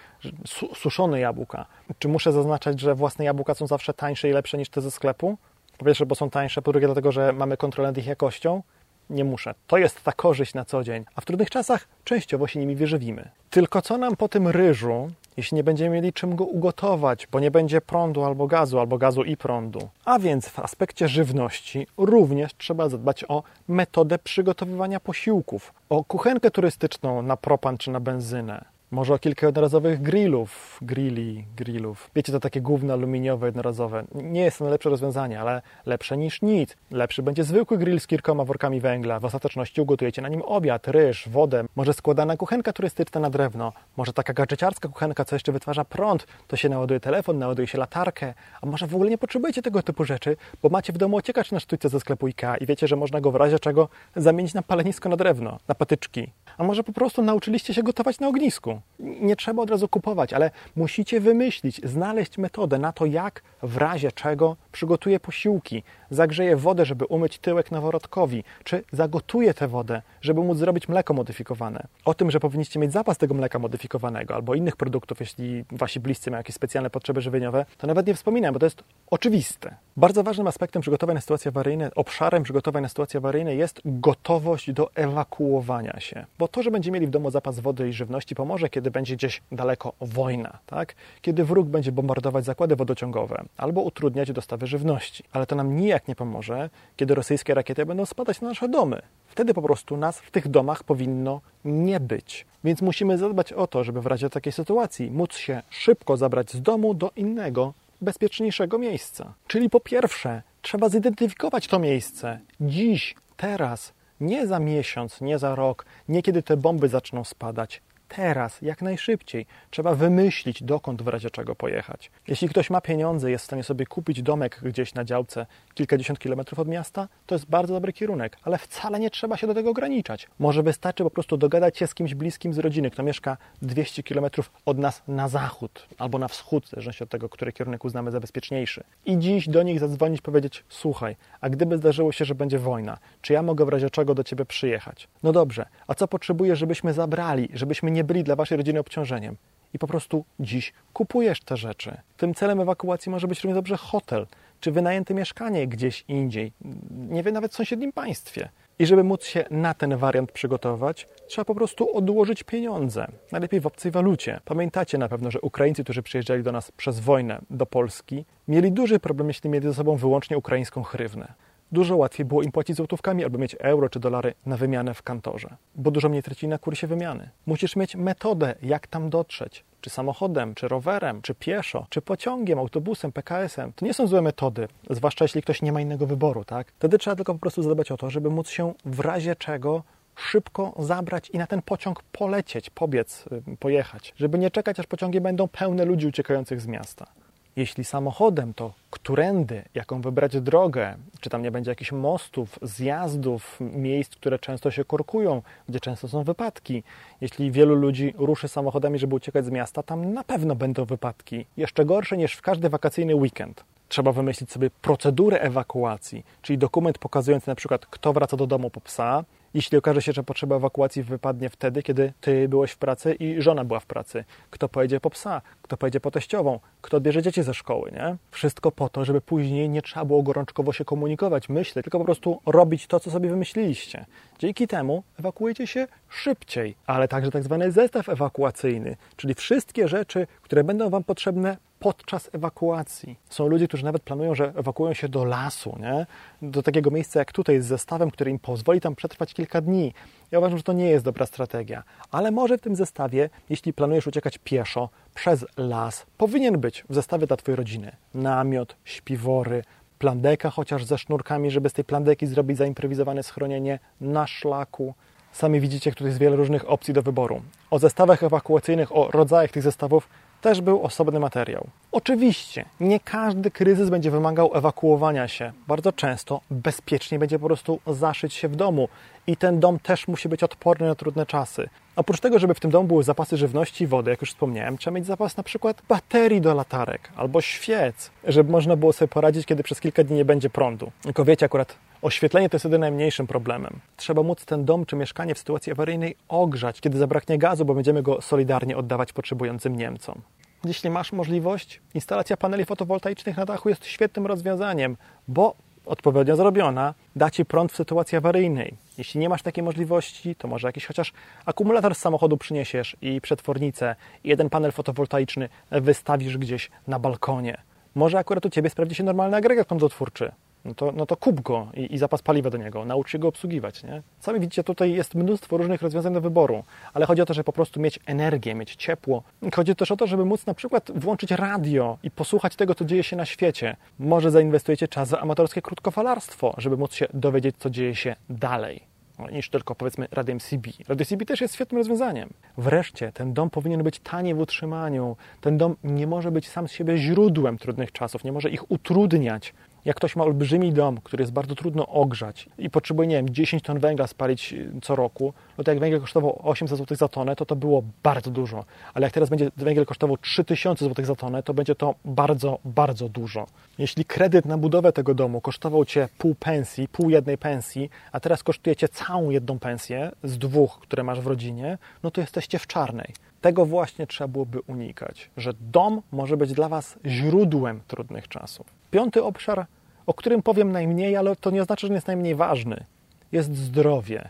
Suszone 0.75 1.19
jabłka. 1.19 1.65
Czy 1.99 2.07
muszę 2.07 2.31
zaznaczać, 2.31 2.79
że 2.79 2.95
własne 2.95 3.25
jabłka 3.25 3.53
są 3.53 3.67
zawsze 3.67 3.93
tańsze 3.93 4.29
i 4.29 4.31
lepsze 4.31 4.57
niż 4.57 4.69
te 4.69 4.81
ze 4.81 4.91
sklepu? 4.91 5.37
Po 5.77 5.85
pierwsze, 5.85 6.05
bo 6.05 6.15
są 6.15 6.29
tańsze, 6.29 6.61
po 6.61 6.71
drugie, 6.71 6.87
dlatego, 6.87 7.11
że 7.11 7.33
mamy 7.33 7.57
kontrolę 7.57 7.89
nad 7.89 7.97
ich 7.97 8.07
jakością 8.07 8.61
nie 9.11 9.23
muszę. 9.23 9.53
To 9.67 9.77
jest 9.77 10.03
ta 10.03 10.11
korzyść 10.11 10.53
na 10.53 10.65
co 10.65 10.83
dzień, 10.83 11.05
a 11.15 11.21
w 11.21 11.25
trudnych 11.25 11.49
czasach 11.49 11.87
częściowo 12.03 12.47
się 12.47 12.59
nimi 12.59 12.75
wyżywimy. 12.75 13.29
Tylko 13.49 13.81
co 13.81 13.97
nam 13.97 14.15
po 14.15 14.29
tym 14.29 14.47
ryżu, 14.47 15.11
jeśli 15.37 15.55
nie 15.55 15.63
będziemy 15.63 15.95
mieli 15.95 16.13
czym 16.13 16.35
go 16.35 16.45
ugotować, 16.45 17.27
bo 17.31 17.39
nie 17.39 17.51
będzie 17.51 17.81
prądu 17.81 18.23
albo 18.23 18.47
gazu, 18.47 18.79
albo 18.79 18.97
gazu 18.97 19.23
i 19.23 19.37
prądu. 19.37 19.89
A 20.05 20.19
więc 20.19 20.49
w 20.49 20.59
aspekcie 20.59 21.07
żywności 21.07 21.87
również 21.97 22.51
trzeba 22.57 22.89
zadbać 22.89 23.25
o 23.27 23.43
metodę 23.67 24.19
przygotowywania 24.19 24.99
posiłków, 24.99 25.73
o 25.89 26.03
kuchenkę 26.03 26.51
turystyczną 26.51 27.21
na 27.21 27.37
propan 27.37 27.77
czy 27.77 27.91
na 27.91 27.99
benzynę, 27.99 28.65
może 28.91 29.13
o 29.13 29.19
kilka 29.19 29.45
jednorazowych 29.45 30.01
grillów, 30.01 30.79
grilli, 30.81 31.45
grillów. 31.57 32.11
Wiecie, 32.15 32.31
to 32.31 32.39
takie 32.39 32.61
główne 32.61 32.93
aluminiowe, 32.93 33.47
jednorazowe. 33.47 34.03
Nie 34.15 34.41
jest 34.41 34.57
to 34.57 34.63
najlepsze 34.63 34.89
rozwiązanie, 34.89 35.41
ale 35.41 35.61
lepsze 35.85 36.17
niż 36.17 36.41
nic. 36.41 36.77
Lepszy 36.91 37.23
będzie 37.23 37.43
zwykły 37.43 37.77
grill 37.77 37.99
z 37.99 38.07
kilkoma 38.07 38.45
workami 38.45 38.81
węgla. 38.81 39.19
W 39.19 39.25
ostateczności 39.25 39.81
ugotujecie 39.81 40.21
na 40.21 40.29
nim 40.29 40.41
obiad, 40.41 40.87
ryż, 40.87 41.29
wodę. 41.29 41.65
Może 41.75 41.93
składana 41.93 42.37
kuchenka 42.37 42.73
turystyczna 42.73 43.21
na 43.21 43.29
drewno. 43.29 43.73
Może 43.97 44.13
taka 44.13 44.33
gadżeciarska 44.33 44.89
kuchenka, 44.89 45.25
co 45.25 45.35
jeszcze 45.35 45.51
wytwarza 45.51 45.85
prąd. 45.85 46.27
To 46.47 46.55
się 46.55 46.69
naładuje 46.69 46.99
telefon, 46.99 47.39
naładuje 47.39 47.67
się 47.67 47.77
latarkę. 47.77 48.33
A 48.61 48.65
może 48.65 48.87
w 48.87 48.95
ogóle 48.95 49.09
nie 49.09 49.17
potrzebujecie 49.17 49.61
tego 49.61 49.83
typu 49.83 50.05
rzeczy, 50.05 50.37
bo 50.63 50.69
macie 50.69 50.93
w 50.93 50.97
domu 50.97 51.17
ociekacz 51.17 51.51
na 51.51 51.59
sztuce 51.59 51.89
ze 51.89 51.99
sklepu 51.99 52.25
IKEA 52.25 52.57
i 52.61 52.65
wiecie, 52.65 52.87
że 52.87 52.95
można 52.95 53.21
go 53.21 53.31
w 53.31 53.35
razie 53.35 53.59
czego 53.59 53.89
zamienić 54.15 54.53
na 54.53 54.61
palenisko 54.61 55.09
na 55.09 55.17
drewno, 55.17 55.59
na 55.67 55.75
patyczki. 55.75 56.31
A 56.57 56.63
może 56.63 56.83
po 56.83 56.93
prostu 56.93 57.21
nauczyliście 57.21 57.73
się 57.73 57.83
gotować 57.83 58.19
na 58.19 58.27
ognisku. 58.27 58.80
Nie 58.99 59.35
trzeba 59.35 59.63
od 59.63 59.69
razu 59.69 59.87
kupować, 59.87 60.33
ale 60.33 60.51
musicie 60.75 61.19
wymyślić, 61.19 61.81
znaleźć 61.83 62.37
metodę 62.37 62.79
na 62.79 62.93
to, 62.93 63.05
jak 63.05 63.41
w 63.63 63.77
razie 63.77 64.11
czego 64.11 64.55
przygotuję 64.71 65.19
posiłki, 65.19 65.83
zagrzeję 66.09 66.55
wodę, 66.55 66.85
żeby 66.85 67.05
umyć 67.05 67.39
tyłek 67.39 67.71
noworodkowi, 67.71 68.43
czy 68.63 68.83
zagotuję 68.91 69.53
tę 69.53 69.67
wodę, 69.67 70.01
żeby 70.21 70.41
móc 70.41 70.57
zrobić 70.57 70.87
mleko 70.87 71.13
modyfikowane. 71.13 71.87
O 72.05 72.13
tym, 72.13 72.31
że 72.31 72.39
powinniście 72.39 72.79
mieć 72.79 72.91
zapas 72.91 73.17
tego 73.17 73.33
mleka 73.33 73.59
modyfikowanego 73.59 74.35
albo 74.35 74.55
innych 74.55 74.75
produktów, 74.75 75.19
jeśli 75.19 75.65
wasi 75.71 75.99
bliscy 75.99 76.31
mają 76.31 76.39
jakieś 76.39 76.55
specjalne 76.55 76.89
potrzeby 76.89 77.21
żywieniowe, 77.21 77.65
to 77.77 77.87
nawet 77.87 78.07
nie 78.07 78.13
wspominam, 78.13 78.53
bo 78.53 78.59
to 78.59 78.65
jest 78.65 78.83
oczywiste. 79.11 79.75
Bardzo 79.97 80.23
ważnym 80.23 80.47
aspektem 80.47 80.81
przygotowań 80.81 81.15
na 81.15 81.21
sytuacje 81.21 81.49
awaryjne, 81.49 81.91
obszarem 81.95 82.43
przygotowań 82.43 82.83
na 82.83 82.89
sytuacje 82.89 83.17
awaryjne 83.17 83.55
jest 83.55 83.81
gotowość 83.85 84.71
do 84.71 84.93
ewakuowania 84.95 85.99
się. 85.99 86.25
Bo 86.39 86.47
to, 86.47 86.63
że 86.63 86.71
będziemy 86.71 86.95
mieli 86.95 87.07
w 87.07 87.09
domu 87.09 87.31
zapas 87.31 87.59
wody 87.59 87.89
i 87.89 87.93
żywności 87.93 88.35
pomoże, 88.35 88.69
kiedy 88.71 88.91
będzie 88.91 89.15
gdzieś 89.15 89.41
daleko 89.51 89.93
wojna, 90.01 90.59
tak? 90.65 90.95
kiedy 91.21 91.45
wróg 91.45 91.67
będzie 91.67 91.91
bombardować 91.91 92.45
zakłady 92.45 92.75
wodociągowe 92.75 93.43
albo 93.57 93.81
utrudniać 93.81 94.31
dostawy 94.31 94.67
żywności. 94.67 95.23
Ale 95.33 95.45
to 95.45 95.55
nam 95.55 95.75
nijak 95.75 96.07
nie 96.07 96.15
pomoże, 96.15 96.69
kiedy 96.95 97.15
rosyjskie 97.15 97.53
rakiety 97.53 97.85
będą 97.85 98.05
spadać 98.05 98.41
na 98.41 98.47
nasze 98.47 98.69
domy. 98.69 99.01
Wtedy 99.27 99.53
po 99.53 99.61
prostu 99.61 99.97
nas 99.97 100.19
w 100.19 100.31
tych 100.31 100.47
domach 100.47 100.83
powinno 100.83 101.41
nie 101.65 101.99
być. 101.99 102.45
Więc 102.63 102.81
musimy 102.81 103.17
zadbać 103.17 103.53
o 103.53 103.67
to, 103.67 103.83
żeby 103.83 104.01
w 104.01 104.05
razie 104.05 104.29
takiej 104.29 104.53
sytuacji 104.53 105.11
móc 105.11 105.35
się 105.35 105.61
szybko 105.69 106.17
zabrać 106.17 106.51
z 106.51 106.61
domu 106.61 106.93
do 106.93 107.11
innego, 107.15 107.73
bezpieczniejszego 108.01 108.77
miejsca. 108.77 109.33
Czyli 109.47 109.69
po 109.69 109.79
pierwsze, 109.79 110.41
trzeba 110.61 110.89
zidentyfikować 110.89 111.67
to 111.67 111.79
miejsce 111.79 112.39
dziś, 112.61 113.15
teraz, 113.37 113.93
nie 114.21 114.47
za 114.47 114.59
miesiąc, 114.59 115.21
nie 115.21 115.39
za 115.39 115.55
rok, 115.55 115.85
nie 116.09 116.21
kiedy 116.21 116.43
te 116.43 116.57
bomby 116.57 116.89
zaczną 116.89 117.23
spadać, 117.23 117.81
teraz, 118.15 118.61
jak 118.61 118.81
najszybciej. 118.81 119.45
Trzeba 119.69 119.95
wymyślić, 119.95 120.63
dokąd 120.63 121.01
w 121.01 121.07
razie 121.07 121.29
czego 121.29 121.55
pojechać. 121.55 122.11
Jeśli 122.27 122.49
ktoś 122.49 122.69
ma 122.69 122.81
pieniądze, 122.81 123.31
jest 123.31 123.43
w 123.43 123.45
stanie 123.45 123.63
sobie 123.63 123.85
kupić 123.85 124.21
domek 124.21 124.59
gdzieś 124.63 124.93
na 124.93 125.03
działce 125.03 125.45
kilkadziesiąt 125.73 126.19
kilometrów 126.19 126.59
od 126.59 126.67
miasta, 126.67 127.07
to 127.25 127.35
jest 127.35 127.45
bardzo 127.45 127.73
dobry 127.73 127.93
kierunek, 127.93 128.37
ale 128.43 128.57
wcale 128.57 128.99
nie 128.99 129.09
trzeba 129.09 129.37
się 129.37 129.47
do 129.47 129.53
tego 129.53 129.69
ograniczać. 129.69 130.27
Może 130.39 130.63
wystarczy 130.63 131.03
po 131.03 131.11
prostu 131.11 131.37
dogadać 131.37 131.77
się 131.77 131.87
z 131.87 131.93
kimś 131.93 132.15
bliskim 132.15 132.53
z 132.53 132.57
rodziny, 132.57 132.91
kto 132.91 133.03
mieszka 133.03 133.37
200 133.61 134.03
kilometrów 134.03 134.51
od 134.65 134.77
nas 134.77 135.01
na 135.07 135.27
zachód 135.27 135.87
albo 135.97 136.17
na 136.17 136.27
wschód, 136.27 136.65
w 136.65 136.69
zależności 136.69 137.03
od 137.03 137.09
tego, 137.09 137.29
który 137.29 137.53
kierunek 137.53 137.85
uznamy 137.85 138.11
za 138.11 138.19
bezpieczniejszy. 138.19 138.83
I 139.05 139.17
dziś 139.17 139.49
do 139.49 139.63
nich 139.63 139.79
zadzwonić, 139.79 140.21
powiedzieć: 140.21 140.63
Słuchaj, 140.69 141.15
a 141.41 141.49
gdyby 141.49 141.77
zdarzyło 141.77 142.11
się, 142.11 142.25
że 142.25 142.35
będzie 142.35 142.59
wojna, 142.59 142.97
czy 143.21 143.33
ja 143.33 143.41
mogę 143.41 143.65
w 143.65 143.69
razie 143.69 143.89
czego 143.89 144.15
do 144.15 144.23
ciebie 144.23 144.45
przyjechać? 144.45 145.07
No 145.23 145.31
dobrze, 145.31 145.65
a 145.87 145.95
co 145.95 146.07
potrzebuję, 146.07 146.55
żebyśmy 146.55 146.93
zabrali, 146.93 147.49
żebyśmy 147.53 147.91
nie 147.91 148.00
nie 148.01 148.05
byli 148.05 148.23
dla 148.23 148.35
waszej 148.35 148.57
rodziny 148.57 148.79
obciążeniem. 148.79 149.35
I 149.73 149.79
po 149.79 149.87
prostu 149.87 150.25
dziś 150.39 150.73
kupujesz 150.93 151.41
te 151.41 151.57
rzeczy. 151.57 151.97
Tym 152.17 152.33
celem 152.33 152.61
ewakuacji 152.61 153.11
może 153.11 153.27
być 153.27 153.43
równie 153.43 153.55
dobrze 153.55 153.77
hotel, 153.77 154.27
czy 154.59 154.71
wynajęte 154.71 155.13
mieszkanie 155.13 155.67
gdzieś 155.67 156.05
indziej, 156.07 156.51
nie 156.91 157.23
wiem, 157.23 157.33
nawet 157.33 157.51
w 157.51 157.55
sąsiednim 157.55 157.91
państwie. 157.91 158.49
I 158.79 158.85
żeby 158.85 159.03
móc 159.03 159.25
się 159.25 159.45
na 159.51 159.73
ten 159.73 159.97
wariant 159.97 160.31
przygotować, 160.31 161.07
trzeba 161.27 161.45
po 161.45 161.55
prostu 161.55 161.97
odłożyć 161.97 162.43
pieniądze, 162.43 163.07
najlepiej 163.31 163.59
w 163.59 163.67
obcej 163.67 163.91
walucie. 163.91 164.39
Pamiętacie 164.45 164.97
na 164.97 165.09
pewno, 165.09 165.31
że 165.31 165.41
Ukraińcy, 165.41 165.83
którzy 165.83 166.03
przyjeżdżali 166.03 166.43
do 166.43 166.51
nas 166.51 166.71
przez 166.71 166.99
wojnę 166.99 167.41
do 167.49 167.65
Polski, 167.65 168.25
mieli 168.47 168.71
duży 168.71 168.99
problem, 168.99 169.27
jeśli 169.27 169.49
mieli 169.49 169.67
ze 169.67 169.73
sobą 169.73 169.95
wyłącznie 169.95 170.37
ukraińską 170.37 170.83
chrywnę 170.83 171.33
dużo 171.71 171.97
łatwiej 171.97 172.25
było 172.25 172.43
im 172.43 172.51
płacić 172.51 172.77
złotówkami 172.77 173.23
albo 173.23 173.37
mieć 173.37 173.55
euro 173.59 173.89
czy 173.89 173.99
dolary 173.99 174.33
na 174.45 174.57
wymianę 174.57 174.93
w 174.93 175.03
kantorze, 175.03 175.55
bo 175.75 175.91
dużo 175.91 176.09
mniej 176.09 176.23
tracili 176.23 176.49
na 176.49 176.57
kursie 176.57 176.87
wymiany. 176.87 177.29
Musisz 177.45 177.75
mieć 177.75 177.95
metodę, 177.95 178.55
jak 178.61 178.87
tam 178.87 179.09
dotrzeć. 179.09 179.63
Czy 179.81 179.89
samochodem, 179.89 180.55
czy 180.55 180.67
rowerem, 180.67 181.21
czy 181.21 181.35
pieszo, 181.35 181.85
czy 181.89 182.01
pociągiem, 182.01 182.59
autobusem, 182.59 183.11
PKS-em. 183.11 183.73
To 183.75 183.85
nie 183.85 183.93
są 183.93 184.07
złe 184.07 184.21
metody, 184.21 184.67
zwłaszcza 184.89 185.25
jeśli 185.25 185.41
ktoś 185.41 185.61
nie 185.61 185.71
ma 185.71 185.81
innego 185.81 186.07
wyboru, 186.07 186.45
tak? 186.45 186.71
Wtedy 186.71 186.97
trzeba 186.97 187.15
tylko 187.15 187.33
po 187.33 187.39
prostu 187.39 187.63
zadbać 187.63 187.91
o 187.91 187.97
to, 187.97 188.09
żeby 188.09 188.29
móc 188.29 188.49
się 188.49 188.73
w 188.85 188.99
razie 188.99 189.35
czego 189.35 189.83
szybko 190.15 190.73
zabrać 190.79 191.29
i 191.29 191.37
na 191.37 191.47
ten 191.47 191.61
pociąg 191.61 192.03
polecieć, 192.03 192.69
pobiec, 192.69 193.25
y, 193.51 193.57
pojechać, 193.57 194.13
żeby 194.17 194.37
nie 194.37 194.51
czekać, 194.51 194.79
aż 194.79 194.87
pociągi 194.87 195.21
będą 195.21 195.47
pełne 195.47 195.85
ludzi 195.85 196.07
uciekających 196.07 196.61
z 196.61 196.67
miasta. 196.67 197.07
Jeśli 197.55 197.83
samochodem, 197.83 198.53
to 198.53 198.73
którędy, 198.91 199.63
jaką 199.73 200.01
wybrać 200.01 200.41
drogę, 200.41 200.95
czy 201.19 201.29
tam 201.29 201.41
nie 201.41 201.51
będzie 201.51 201.71
jakichś 201.71 201.91
mostów, 201.91 202.59
zjazdów, 202.61 203.57
miejsc, 203.59 204.15
które 204.15 204.39
często 204.39 204.71
się 204.71 204.85
korkują, 204.85 205.41
gdzie 205.69 205.79
często 205.79 206.07
są 206.07 206.23
wypadki. 206.23 206.83
Jeśli 207.21 207.51
wielu 207.51 207.75
ludzi 207.75 208.13
ruszy 208.17 208.47
samochodami, 208.47 208.99
żeby 208.99 209.15
uciekać 209.15 209.45
z 209.45 209.49
miasta, 209.49 209.83
tam 209.83 210.13
na 210.13 210.23
pewno 210.23 210.55
będą 210.55 210.85
wypadki. 210.85 211.45
Jeszcze 211.57 211.85
gorsze 211.85 212.17
niż 212.17 212.33
w 212.33 212.41
każdy 212.41 212.69
wakacyjny 212.69 213.15
weekend. 213.15 213.63
Trzeba 213.89 214.11
wymyślić 214.11 214.51
sobie 214.51 214.69
procedurę 214.69 215.41
ewakuacji, 215.41 216.25
czyli 216.41 216.57
dokument 216.57 216.97
pokazujący 216.97 217.49
na 217.49 217.55
przykład, 217.55 217.85
kto 217.85 218.13
wraca 218.13 218.37
do 218.37 218.47
domu 218.47 218.69
po 218.69 218.81
psa, 218.81 219.23
jeśli 219.53 219.77
okaże 219.77 220.01
się, 220.01 220.11
że 220.11 220.23
potrzeba 220.23 220.55
ewakuacji 220.55 221.03
wypadnie 221.03 221.49
wtedy, 221.49 221.83
kiedy 221.83 222.13
ty 222.21 222.47
byłeś 222.49 222.71
w 222.71 222.77
pracy 222.77 223.13
i 223.13 223.41
żona 223.41 223.63
była 223.63 223.79
w 223.79 223.85
pracy. 223.85 224.23
Kto 224.49 224.69
pojedzie 224.69 224.99
po 224.99 225.09
psa, 225.09 225.41
kto 225.61 225.77
pojedzie 225.77 225.99
po 225.99 226.11
teściową, 226.11 226.59
kto 226.81 226.97
odbierze 226.97 227.21
dzieci 227.21 227.43
ze 227.43 227.53
szkoły, 227.53 227.91
nie? 227.91 228.17
Wszystko 228.31 228.71
po 228.71 228.89
to, 228.89 229.05
żeby 229.05 229.21
później 229.21 229.69
nie 229.69 229.81
trzeba 229.81 230.05
było 230.05 230.23
gorączkowo 230.23 230.73
się 230.73 230.85
komunikować, 230.85 231.49
myśleć, 231.49 231.83
tylko 231.83 231.99
po 231.99 232.05
prostu 232.05 232.41
robić 232.45 232.87
to, 232.87 232.99
co 232.99 233.11
sobie 233.11 233.29
wymyśliliście. 233.29 234.05
Dzięki 234.39 234.67
temu 234.67 235.03
ewakuujecie 235.19 235.67
się 235.67 235.87
szybciej, 236.09 236.75
ale 236.85 237.07
także 237.07 237.31
tak 237.31 237.43
zwany 237.43 237.71
zestaw 237.71 238.09
ewakuacyjny, 238.09 238.95
czyli 239.15 239.33
wszystkie 239.33 239.87
rzeczy, 239.87 240.27
które 240.41 240.63
będą 240.63 240.89
Wam 240.89 241.03
potrzebne 241.03 241.57
podczas 241.81 242.29
ewakuacji. 242.33 243.19
Są 243.29 243.47
ludzie, 243.47 243.67
którzy 243.67 243.85
nawet 243.85 244.01
planują, 244.01 244.35
że 244.35 244.53
ewakuują 244.55 244.93
się 244.93 245.09
do 245.09 245.25
lasu, 245.25 245.77
nie? 245.79 246.05
do 246.41 246.63
takiego 246.63 246.91
miejsca 246.91 247.19
jak 247.19 247.31
tutaj, 247.31 247.61
z 247.61 247.65
zestawem, 247.65 248.11
który 248.11 248.31
im 248.31 248.39
pozwoli 248.39 248.81
tam 248.81 248.95
przetrwać 248.95 249.33
kilka 249.33 249.61
dni. 249.61 249.93
Ja 250.31 250.39
uważam, 250.39 250.57
że 250.57 250.63
to 250.63 250.73
nie 250.73 250.89
jest 250.89 251.05
dobra 251.05 251.25
strategia, 251.25 251.83
ale 252.11 252.31
może 252.31 252.57
w 252.57 252.61
tym 252.61 252.75
zestawie, 252.75 253.29
jeśli 253.49 253.73
planujesz 253.73 254.07
uciekać 254.07 254.37
pieszo 254.37 254.89
przez 255.13 255.45
las, 255.57 256.05
powinien 256.17 256.59
być 256.59 256.83
w 256.89 256.95
zestawie 256.95 257.27
dla 257.27 257.37
Twojej 257.37 257.55
rodziny 257.55 257.91
namiot, 258.13 258.75
śpiwory, 258.85 259.63
plandeka 259.99 260.49
chociaż 260.49 260.85
ze 260.85 260.97
sznurkami, 260.97 261.51
żeby 261.51 261.69
z 261.69 261.73
tej 261.73 261.85
plandeki 261.85 262.27
zrobić 262.27 262.57
zaimprowizowane 262.57 263.23
schronienie 263.23 263.79
na 264.01 264.27
szlaku. 264.27 264.93
Sami 265.31 265.59
widzicie, 265.59 265.91
tutaj 265.91 266.07
jest 266.07 266.19
wiele 266.19 266.35
różnych 266.35 266.69
opcji 266.69 266.93
do 266.93 267.01
wyboru. 267.01 267.41
O 267.71 267.79
zestawach 267.79 268.23
ewakuacyjnych, 268.23 268.95
o 268.95 269.11
rodzajach 269.11 269.51
tych 269.51 269.63
zestawów 269.63 270.07
też 270.41 270.61
był 270.61 270.83
osobny 270.83 271.19
materiał. 271.19 271.67
Oczywiście, 271.91 272.65
nie 272.79 272.99
każdy 272.99 273.51
kryzys 273.51 273.89
będzie 273.89 274.11
wymagał 274.11 274.51
ewakuowania 274.53 275.27
się. 275.27 275.51
Bardzo 275.67 275.93
często 275.93 276.41
bezpiecznie 276.51 277.19
będzie 277.19 277.39
po 277.39 277.45
prostu 277.45 277.79
zaszyć 277.87 278.33
się 278.33 278.47
w 278.47 278.55
domu 278.55 278.89
i 279.27 279.37
ten 279.37 279.59
dom 279.59 279.79
też 279.79 280.07
musi 280.07 280.29
być 280.29 280.43
odporny 280.43 280.87
na 280.87 280.95
trudne 280.95 281.25
czasy. 281.25 281.69
Oprócz 281.95 282.19
tego, 282.19 282.39
żeby 282.39 282.53
w 282.53 282.59
tym 282.59 282.71
domu 282.71 282.87
były 282.87 283.03
zapasy 283.03 283.37
żywności 283.37 283.83
i 283.83 283.87
wody, 283.87 284.11
jak 284.11 284.21
już 284.21 284.29
wspomniałem, 284.29 284.77
trzeba 284.77 284.95
mieć 284.95 285.05
zapas 285.05 285.37
na 285.37 285.43
przykład 285.43 285.81
baterii 285.89 286.41
do 286.41 286.53
latarek 286.53 287.11
albo 287.15 287.41
świec, 287.41 288.11
żeby 288.23 288.51
można 288.51 288.75
było 288.75 288.93
sobie 288.93 289.09
poradzić, 289.09 289.45
kiedy 289.45 289.63
przez 289.63 289.79
kilka 289.79 290.03
dni 290.03 290.17
nie 290.17 290.25
będzie 290.25 290.49
prądu. 290.49 290.91
Tylko 291.01 291.25
wiecie, 291.25 291.45
akurat 291.45 291.75
oświetlenie 292.01 292.49
to 292.49 292.55
jest 292.55 292.65
jedynym 292.65 292.81
najmniejszym 292.81 293.27
problemem. 293.27 293.79
Trzeba 293.97 294.23
móc 294.23 294.45
ten 294.45 294.65
dom 294.65 294.85
czy 294.85 294.95
mieszkanie 294.95 295.35
w 295.35 295.39
sytuacji 295.39 295.71
awaryjnej 295.71 296.15
ogrzać, 296.27 296.81
kiedy 296.81 296.97
zabraknie 296.97 297.37
gazu, 297.37 297.65
bo 297.65 297.73
będziemy 297.73 298.03
go 298.03 298.21
solidarnie 298.21 298.77
oddawać 298.77 299.13
potrzebującym 299.13 299.75
Niemcom. 299.75 300.21
Jeśli 300.65 300.89
masz 300.89 301.11
możliwość, 301.11 301.81
instalacja 301.93 302.37
paneli 302.37 302.65
fotowoltaicznych 302.65 303.37
na 303.37 303.45
dachu 303.45 303.69
jest 303.69 303.85
świetnym 303.85 304.25
rozwiązaniem, 304.25 304.97
bo 305.27 305.55
odpowiednio 305.85 306.35
zrobiona 306.35 306.93
da 307.15 307.29
Ci 307.29 307.45
prąd 307.45 307.71
w 307.71 307.75
sytuacji 307.75 308.17
awaryjnej. 308.17 308.77
Jeśli 308.97 309.19
nie 309.19 309.29
masz 309.29 309.41
takiej 309.41 309.63
możliwości, 309.63 310.35
to 310.35 310.47
może 310.47 310.67
jakiś 310.67 310.85
chociaż 310.85 311.13
akumulator 311.45 311.95
z 311.95 311.97
samochodu 311.97 312.37
przyniesiesz 312.37 312.97
i 313.01 313.21
przetwornicę 313.21 313.95
i 314.23 314.29
jeden 314.29 314.49
panel 314.49 314.71
fotowoltaiczny 314.71 315.49
wystawisz 315.71 316.37
gdzieś 316.37 316.69
na 316.87 316.99
balkonie. 316.99 317.57
Może 317.95 318.19
akurat 318.19 318.45
u 318.45 318.49
Ciebie 318.49 318.69
sprawdzi 318.69 318.95
się 318.95 319.03
normalny 319.03 319.37
agregat 319.37 319.67
prądotwórczy 319.67 320.31
no 320.65 320.73
to, 320.73 320.91
no 320.91 321.05
to 321.05 321.17
kup 321.17 321.41
go 321.41 321.67
i, 321.73 321.93
i, 321.93 321.97
zapas 321.97 322.21
paliwa 322.21 322.49
do 322.49 322.57
niego, 322.57 322.85
naucz 322.85 323.09
się 323.09 323.19
go 323.19 323.27
obsługiwać. 323.27 323.83
Nie? 323.83 324.01
Sami 324.19 324.39
widzicie, 324.39 324.63
tutaj 324.63 324.93
jest 324.93 325.15
mnóstwo 325.15 325.57
różnych 325.57 325.81
rozwiązań 325.81 326.13
do 326.13 326.21
wyboru, 326.21 326.63
ale 326.93 327.05
chodzi 327.05 327.21
o 327.21 327.25
to, 327.25 327.33
żeby 327.33 327.43
po 327.43 327.53
prostu 327.53 327.79
mieć 327.79 327.99
energię, 328.05 328.55
mieć 328.55 328.75
ciepło. 328.75 329.23
Chodzi 329.55 329.75
też 329.75 329.91
o 329.91 329.97
to, 329.97 330.07
żeby 330.07 330.25
móc 330.25 330.45
na 330.45 330.53
przykład 330.53 330.91
włączyć 330.95 331.31
radio 331.31 331.97
i 332.03 332.11
posłuchać 332.11 332.55
tego, 332.55 332.75
co 332.75 332.85
dzieje 332.85 333.03
się 333.03 333.15
na 333.15 333.25
świecie. 333.25 333.75
Może 333.99 334.31
zainwestujecie 334.31 334.87
czas 334.87 335.09
w 335.09 335.13
amatorskie 335.13 335.61
krótkofalarstwo, 335.61 336.53
żeby 336.57 336.77
móc 336.77 336.93
się 336.93 337.07
dowiedzieć, 337.13 337.55
co 337.57 337.69
dzieje 337.69 337.95
się 337.95 338.15
dalej 338.29 338.91
no, 339.21 339.29
niż 339.29 339.49
tylko 339.49 339.75
powiedzmy 339.75 340.07
Radiem 340.11 340.39
CB. 340.39 340.69
Radio 340.87 341.05
CB 341.05 341.25
też 341.25 341.41
jest 341.41 341.53
świetnym 341.53 341.77
rozwiązaniem. 341.77 342.29
Wreszcie, 342.57 343.11
ten 343.11 343.33
dom 343.33 343.49
powinien 343.49 343.83
być 343.83 343.99
tani 343.99 344.33
w 344.33 344.39
utrzymaniu. 344.39 345.15
Ten 345.41 345.57
dom 345.57 345.75
nie 345.83 346.07
może 346.07 346.31
być 346.31 346.49
sam 346.49 346.67
z 346.67 346.71
siebie 346.71 346.97
źródłem 346.97 347.57
trudnych 347.57 347.91
czasów, 347.91 348.23
nie 348.23 348.31
może 348.31 348.49
ich 348.49 348.71
utrudniać. 348.71 349.53
Jak 349.85 349.95
ktoś 349.95 350.15
ma 350.15 350.23
olbrzymi 350.23 350.73
dom, 350.73 350.97
który 351.03 351.23
jest 351.23 351.33
bardzo 351.33 351.55
trudno 351.55 351.87
ogrzać 351.87 352.49
i 352.57 352.69
potrzebuje, 352.69 353.07
nie 353.07 353.15
wiem, 353.15 353.29
10 353.29 353.63
ton 353.63 353.79
węgla 353.79 354.07
spalić 354.07 354.53
y, 354.53 354.71
co 354.81 354.95
roku, 354.95 355.33
no 355.57 355.63
to 355.63 355.71
jak 355.71 355.79
węgiel 355.79 356.01
kosztował 356.01 356.39
800 356.43 356.77
zł 356.77 356.97
za 356.97 357.07
tonę, 357.07 357.35
to 357.35 357.45
to 357.45 357.55
było 357.55 357.83
bardzo 358.03 358.31
dużo. 358.31 358.65
Ale 358.93 359.05
jak 359.05 359.13
teraz 359.13 359.29
będzie 359.29 359.51
węgiel 359.57 359.85
kosztował 359.85 360.17
3000 360.17 360.85
zł 360.85 361.05
za 361.05 361.15
tonę, 361.15 361.43
to 361.43 361.53
będzie 361.53 361.75
to 361.75 361.95
bardzo, 362.05 362.59
bardzo 362.65 363.09
dużo. 363.09 363.47
Jeśli 363.77 364.05
kredyt 364.05 364.45
na 364.45 364.57
budowę 364.57 364.93
tego 364.93 365.13
domu 365.13 365.41
kosztował 365.41 365.85
Cię 365.85 366.09
pół 366.17 366.35
pensji, 366.35 366.87
pół 366.87 367.09
jednej 367.09 367.37
pensji, 367.37 367.89
a 368.11 368.19
teraz 368.19 368.43
kosztuje 368.43 368.75
Cię 368.75 368.87
całą 368.87 369.29
jedną 369.29 369.59
pensję 369.59 370.11
z 370.23 370.37
dwóch, 370.37 370.79
które 370.79 371.03
masz 371.03 371.21
w 371.21 371.27
rodzinie, 371.27 371.77
no 372.03 372.11
to 372.11 372.21
jesteście 372.21 372.59
w 372.59 372.67
czarnej. 372.67 373.13
Tego 373.41 373.65
właśnie 373.65 374.07
trzeba 374.07 374.27
byłoby 374.27 374.59
unikać, 374.67 375.29
że 375.37 375.53
dom 375.53 376.01
może 376.11 376.37
być 376.37 376.53
dla 376.53 376.69
Was 376.69 376.99
źródłem 377.05 377.81
trudnych 377.87 378.27
czasów. 378.27 378.67
Piąty 378.91 379.23
obszar, 379.23 379.65
o 380.05 380.13
którym 380.13 380.41
powiem 380.41 380.71
najmniej, 380.71 381.15
ale 381.15 381.35
to 381.35 381.51
nie 381.51 381.61
oznacza, 381.61 381.87
że 381.87 381.93
jest 381.93 382.07
najmniej 382.07 382.35
ważny, 382.35 382.85
jest 383.31 383.55
zdrowie. 383.55 384.29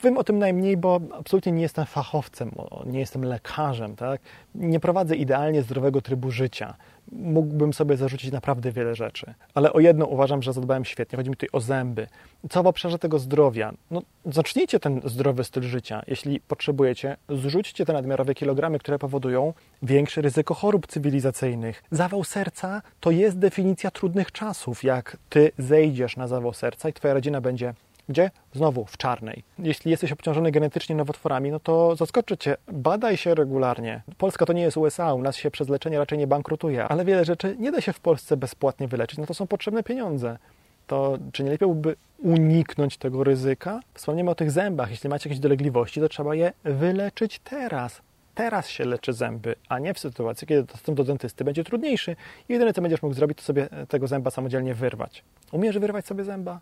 Powiem 0.00 0.18
o 0.18 0.24
tym 0.24 0.38
najmniej, 0.38 0.76
bo 0.76 1.00
absolutnie 1.12 1.52
nie 1.52 1.62
jestem 1.62 1.86
fachowcem, 1.86 2.50
nie 2.86 2.98
jestem 2.98 3.24
lekarzem, 3.24 3.96
tak? 3.96 4.20
nie 4.54 4.80
prowadzę 4.80 5.16
idealnie 5.16 5.62
zdrowego 5.62 6.00
trybu 6.00 6.30
życia. 6.30 6.74
Mógłbym 7.12 7.72
sobie 7.72 7.96
zarzucić 7.96 8.32
naprawdę 8.32 8.72
wiele 8.72 8.94
rzeczy, 8.94 9.34
ale 9.54 9.72
o 9.72 9.80
jedno 9.80 10.06
uważam, 10.06 10.42
że 10.42 10.52
zadbałem 10.52 10.84
świetnie. 10.84 11.16
Chodzi 11.16 11.30
mi 11.30 11.36
tutaj 11.36 11.48
o 11.52 11.60
zęby. 11.60 12.06
Co 12.50 12.62
w 12.62 12.66
obszarze 12.66 12.98
tego 12.98 13.18
zdrowia? 13.18 13.72
No, 13.90 14.02
zacznijcie 14.26 14.80
ten 14.80 15.00
zdrowy 15.04 15.44
styl 15.44 15.62
życia. 15.62 16.02
Jeśli 16.06 16.40
potrzebujecie, 16.40 17.16
zrzućcie 17.28 17.86
te 17.86 17.92
nadmiarowe 17.92 18.34
kilogramy, 18.34 18.78
które 18.78 18.98
powodują 18.98 19.52
większe 19.82 20.20
ryzyko 20.20 20.54
chorób 20.54 20.86
cywilizacyjnych. 20.86 21.82
Zawał 21.90 22.24
serca 22.24 22.82
to 23.00 23.10
jest 23.10 23.38
definicja 23.38 23.90
trudnych 23.90 24.32
czasów. 24.32 24.84
Jak 24.84 25.16
ty 25.28 25.52
zejdziesz 25.58 26.16
na 26.16 26.28
zawał 26.28 26.52
serca 26.52 26.88
i 26.88 26.92
twoja 26.92 27.14
rodzina 27.14 27.40
będzie 27.40 27.74
gdzie? 28.08 28.30
Znowu 28.52 28.84
w 28.84 28.96
czarnej. 28.96 29.44
Jeśli 29.58 29.90
jesteś 29.90 30.12
obciążony 30.12 30.50
genetycznie 30.50 30.96
nowotworami, 30.96 31.50
no 31.50 31.60
to 31.60 31.96
zaskoczy 31.96 32.36
cię. 32.36 32.56
Badaj 32.72 33.16
się 33.16 33.34
regularnie. 33.34 34.02
Polska 34.18 34.46
to 34.46 34.52
nie 34.52 34.62
jest 34.62 34.76
USA, 34.76 35.14
u 35.14 35.22
nas 35.22 35.36
się 35.36 35.50
przez 35.50 35.68
leczenie 35.68 35.98
raczej 35.98 36.18
nie 36.18 36.26
bankrutuje, 36.26 36.84
ale 36.84 37.04
wiele 37.04 37.24
rzeczy 37.24 37.56
nie 37.58 37.72
da 37.72 37.80
się 37.80 37.92
w 37.92 38.00
Polsce 38.00 38.36
bezpłatnie 38.36 38.88
wyleczyć, 38.88 39.18
no 39.18 39.26
to 39.26 39.34
są 39.34 39.46
potrzebne 39.46 39.82
pieniądze. 39.82 40.38
To 40.86 41.18
czy 41.32 41.44
nie 41.44 41.50
lepiej 41.50 41.68
byłoby 41.68 41.96
uniknąć 42.18 42.96
tego 42.96 43.24
ryzyka? 43.24 43.80
Wspomniemy 43.94 44.30
o 44.30 44.34
tych 44.34 44.50
zębach. 44.50 44.90
Jeśli 44.90 45.08
macie 45.08 45.28
jakieś 45.28 45.40
dolegliwości, 45.40 46.00
to 46.00 46.08
trzeba 46.08 46.34
je 46.34 46.52
wyleczyć 46.64 47.38
teraz 47.38 48.02
teraz 48.38 48.68
się 48.68 48.84
leczy 48.84 49.12
zęby, 49.12 49.54
a 49.68 49.78
nie 49.78 49.94
w 49.94 49.98
sytuacji, 49.98 50.46
kiedy 50.46 50.62
dostęp 50.62 50.96
do 50.96 51.04
dentysty 51.04 51.44
będzie 51.44 51.64
trudniejszy. 51.64 52.16
Jedyne, 52.48 52.72
co 52.72 52.82
będziesz 52.82 53.02
mógł 53.02 53.14
zrobić, 53.14 53.38
to 53.38 53.44
sobie 53.44 53.68
tego 53.88 54.06
zęba 54.06 54.30
samodzielnie 54.30 54.74
wyrwać. 54.74 55.24
Umiesz 55.52 55.78
wyrwać 55.78 56.06
sobie 56.06 56.24
zęba? 56.24 56.60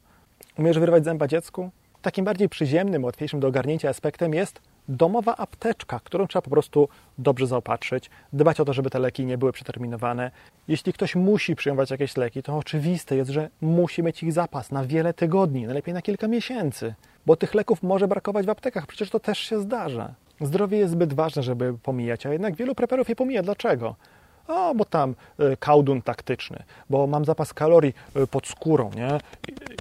Umiesz 0.58 0.78
wyrwać 0.78 1.04
zęba 1.04 1.26
dziecku? 1.26 1.70
Takim 2.02 2.24
bardziej 2.24 2.48
przyziemnym, 2.48 3.04
łatwiejszym 3.04 3.40
do 3.40 3.48
ogarnięcia 3.48 3.88
aspektem 3.88 4.34
jest 4.34 4.60
domowa 4.88 5.36
apteczka, 5.36 6.00
którą 6.04 6.26
trzeba 6.26 6.42
po 6.42 6.50
prostu 6.50 6.88
dobrze 7.18 7.46
zaopatrzyć, 7.46 8.10
dbać 8.32 8.60
o 8.60 8.64
to, 8.64 8.72
żeby 8.72 8.90
te 8.90 8.98
leki 8.98 9.26
nie 9.26 9.38
były 9.38 9.52
przeterminowane. 9.52 10.30
Jeśli 10.68 10.92
ktoś 10.92 11.14
musi 11.16 11.56
przyjmować 11.56 11.90
jakieś 11.90 12.16
leki, 12.16 12.42
to 12.42 12.56
oczywiste 12.56 13.16
jest, 13.16 13.30
że 13.30 13.48
musi 13.60 14.02
mieć 14.02 14.22
ich 14.22 14.32
zapas 14.32 14.72
na 14.72 14.84
wiele 14.84 15.14
tygodni, 15.14 15.66
najlepiej 15.66 15.94
na 15.94 16.02
kilka 16.02 16.28
miesięcy, 16.28 16.94
bo 17.26 17.36
tych 17.36 17.54
leków 17.54 17.82
może 17.82 18.08
brakować 18.08 18.46
w 18.46 18.50
aptekach, 18.50 18.86
przecież 18.86 19.10
to 19.10 19.20
też 19.20 19.38
się 19.38 19.60
zdarza. 19.60 20.14
Zdrowie 20.40 20.78
jest 20.78 20.92
zbyt 20.92 21.12
ważne, 21.12 21.42
żeby 21.42 21.74
pomijać, 21.82 22.26
a 22.26 22.32
jednak 22.32 22.54
wielu 22.54 22.74
preperów 22.74 23.08
je 23.08 23.16
pomija. 23.16 23.42
Dlaczego? 23.42 23.96
O, 24.48 24.74
bo 24.74 24.84
tam 24.84 25.14
y, 25.40 25.56
kałdun 25.56 26.02
taktyczny, 26.02 26.62
bo 26.90 27.06
mam 27.06 27.24
zapas 27.24 27.54
kalorii 27.54 27.94
y, 28.16 28.26
pod 28.26 28.46
skórą, 28.46 28.90
nie? 28.96 29.20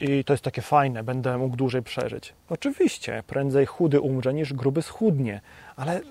I, 0.02 0.12
I, 0.12 0.24
to 0.24 0.34
jest 0.34 0.44
takie 0.44 0.62
fajne, 0.62 1.04
będę 1.04 1.38
mógł 1.38 1.56
dłużej 1.56 1.84
przeżyć. 1.84 2.34
Oczywiście, 2.50 3.24
prędzej 3.28 3.66
chudy 3.66 4.00
umrze 4.00 4.34
niż 4.34 4.54
gruby 4.54 4.82
schudnie, 4.82 5.42
ale 5.76 6.02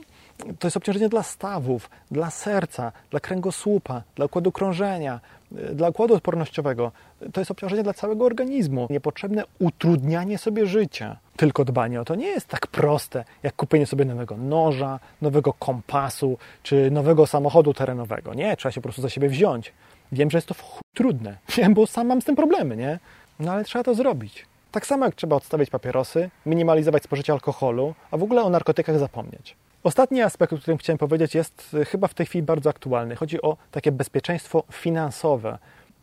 to 0.58 0.66
jest 0.66 0.76
obciążenie 0.76 1.08
dla 1.08 1.22
stawów, 1.22 1.90
dla 2.10 2.30
serca, 2.30 2.92
dla 3.10 3.20
kręgosłupa, 3.20 4.02
dla 4.16 4.24
układu 4.24 4.52
krążenia, 4.52 5.20
dla 5.72 5.88
układu 5.88 6.14
odpornościowego. 6.14 6.92
To 7.32 7.40
jest 7.40 7.50
obciążenie 7.50 7.82
dla 7.82 7.94
całego 7.94 8.24
organizmu. 8.24 8.86
Niepotrzebne 8.90 9.44
utrudnianie 9.58 10.38
sobie 10.38 10.66
życia. 10.66 11.16
Tylko 11.36 11.64
dbanie 11.64 12.00
o 12.00 12.04
to 12.04 12.14
nie 12.14 12.26
jest 12.26 12.48
tak 12.48 12.66
proste, 12.66 13.24
jak 13.42 13.56
kupienie 13.56 13.86
sobie 13.86 14.04
nowego 14.04 14.36
noża, 14.36 15.00
nowego 15.22 15.52
kompasu 15.52 16.38
czy 16.62 16.90
nowego 16.90 17.26
samochodu 17.26 17.74
terenowego. 17.74 18.34
Nie, 18.34 18.56
trzeba 18.56 18.72
się 18.72 18.80
po 18.80 18.82
prostu 18.82 19.02
za 19.02 19.10
siebie 19.10 19.28
wziąć. 19.28 19.72
Wiem, 20.12 20.30
że 20.30 20.38
jest 20.38 20.48
to 20.48 20.54
trudne. 20.94 21.36
Wiem, 21.56 21.74
bo 21.74 21.86
sam 21.86 22.06
mam 22.06 22.22
z 22.22 22.24
tym 22.24 22.36
problemy, 22.36 22.76
nie? 22.76 22.98
No 23.40 23.52
ale 23.52 23.64
trzeba 23.64 23.84
to 23.84 23.94
zrobić. 23.94 24.46
Tak 24.72 24.86
samo 24.86 25.04
jak 25.04 25.14
trzeba 25.14 25.36
odstawiać 25.36 25.70
papierosy, 25.70 26.30
minimalizować 26.46 27.02
spożycie 27.02 27.32
alkoholu, 27.32 27.94
a 28.10 28.16
w 28.16 28.22
ogóle 28.22 28.42
o 28.42 28.50
narkotykach 28.50 28.98
zapomnieć. 28.98 29.56
Ostatni 29.84 30.22
aspekt, 30.22 30.52
o 30.52 30.58
którym 30.58 30.78
chciałem 30.78 30.98
powiedzieć, 30.98 31.34
jest 31.34 31.74
y, 31.74 31.84
chyba 31.84 32.08
w 32.08 32.14
tej 32.14 32.26
chwili 32.26 32.42
bardzo 32.42 32.70
aktualny. 32.70 33.16
Chodzi 33.16 33.42
o 33.42 33.56
takie 33.70 33.92
bezpieczeństwo 33.92 34.64
finansowe. 34.72 35.58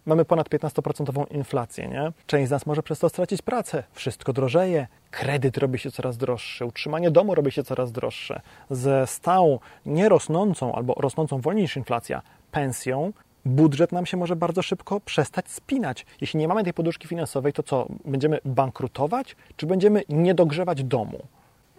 Mamy 0.06 0.26
ponad 0.26 0.50
15% 0.50 1.32
inflację, 1.32 1.88
nie? 1.88 2.12
Część 2.26 2.48
z 2.48 2.52
nas 2.52 2.66
może 2.66 2.84
przez 2.84 3.00
to 3.00 3.10
stracić 3.10 3.42
pracę. 3.42 3.84
Wszystko 3.92 4.34
drożeje, 4.34 4.88
kredyt 5.12 5.58
robi 5.58 5.80
się 5.80 5.92
coraz 5.92 6.18
droższy, 6.18 6.66
utrzymanie 6.66 7.12
domu 7.12 7.36
robi 7.36 7.52
się 7.52 7.64
coraz 7.64 7.92
droższe. 7.92 8.42
Ze 8.70 9.08
stałą, 9.08 9.60
nierosnącą 9.86 10.76
albo 10.76 10.94
rosnącą 10.94 11.42
wolniej 11.42 11.64
niż 11.64 11.78
inflacja 11.78 12.22
pensją 12.52 13.14
budżet 13.46 13.92
nam 13.92 14.06
się 14.06 14.18
może 14.18 14.36
bardzo 14.36 14.62
szybko 14.62 15.00
przestać 15.00 15.50
spinać. 15.50 16.06
Jeśli 16.22 16.40
nie 16.40 16.48
mamy 16.48 16.64
tej 16.64 16.74
poduszki 16.74 17.08
finansowej, 17.08 17.54
to 17.54 17.64
co? 17.64 17.88
Będziemy 18.06 18.40
bankrutować? 18.46 19.36
Czy 19.56 19.66
będziemy 19.66 20.04
nie 20.10 20.34
dogrzewać 20.34 20.84
domu? 20.84 21.20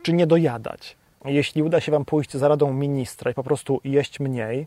Czy 0.02 0.12
nie 0.12 0.26
dojadać? 0.26 0.96
Jeśli 1.24 1.62
uda 1.62 1.80
się 1.80 1.92
Wam 1.92 2.04
pójść 2.04 2.32
za 2.32 2.48
radą 2.48 2.72
ministra 2.72 3.30
i 3.30 3.34
po 3.34 3.42
prostu 3.42 3.80
jeść 3.84 4.20
mniej, 4.20 4.66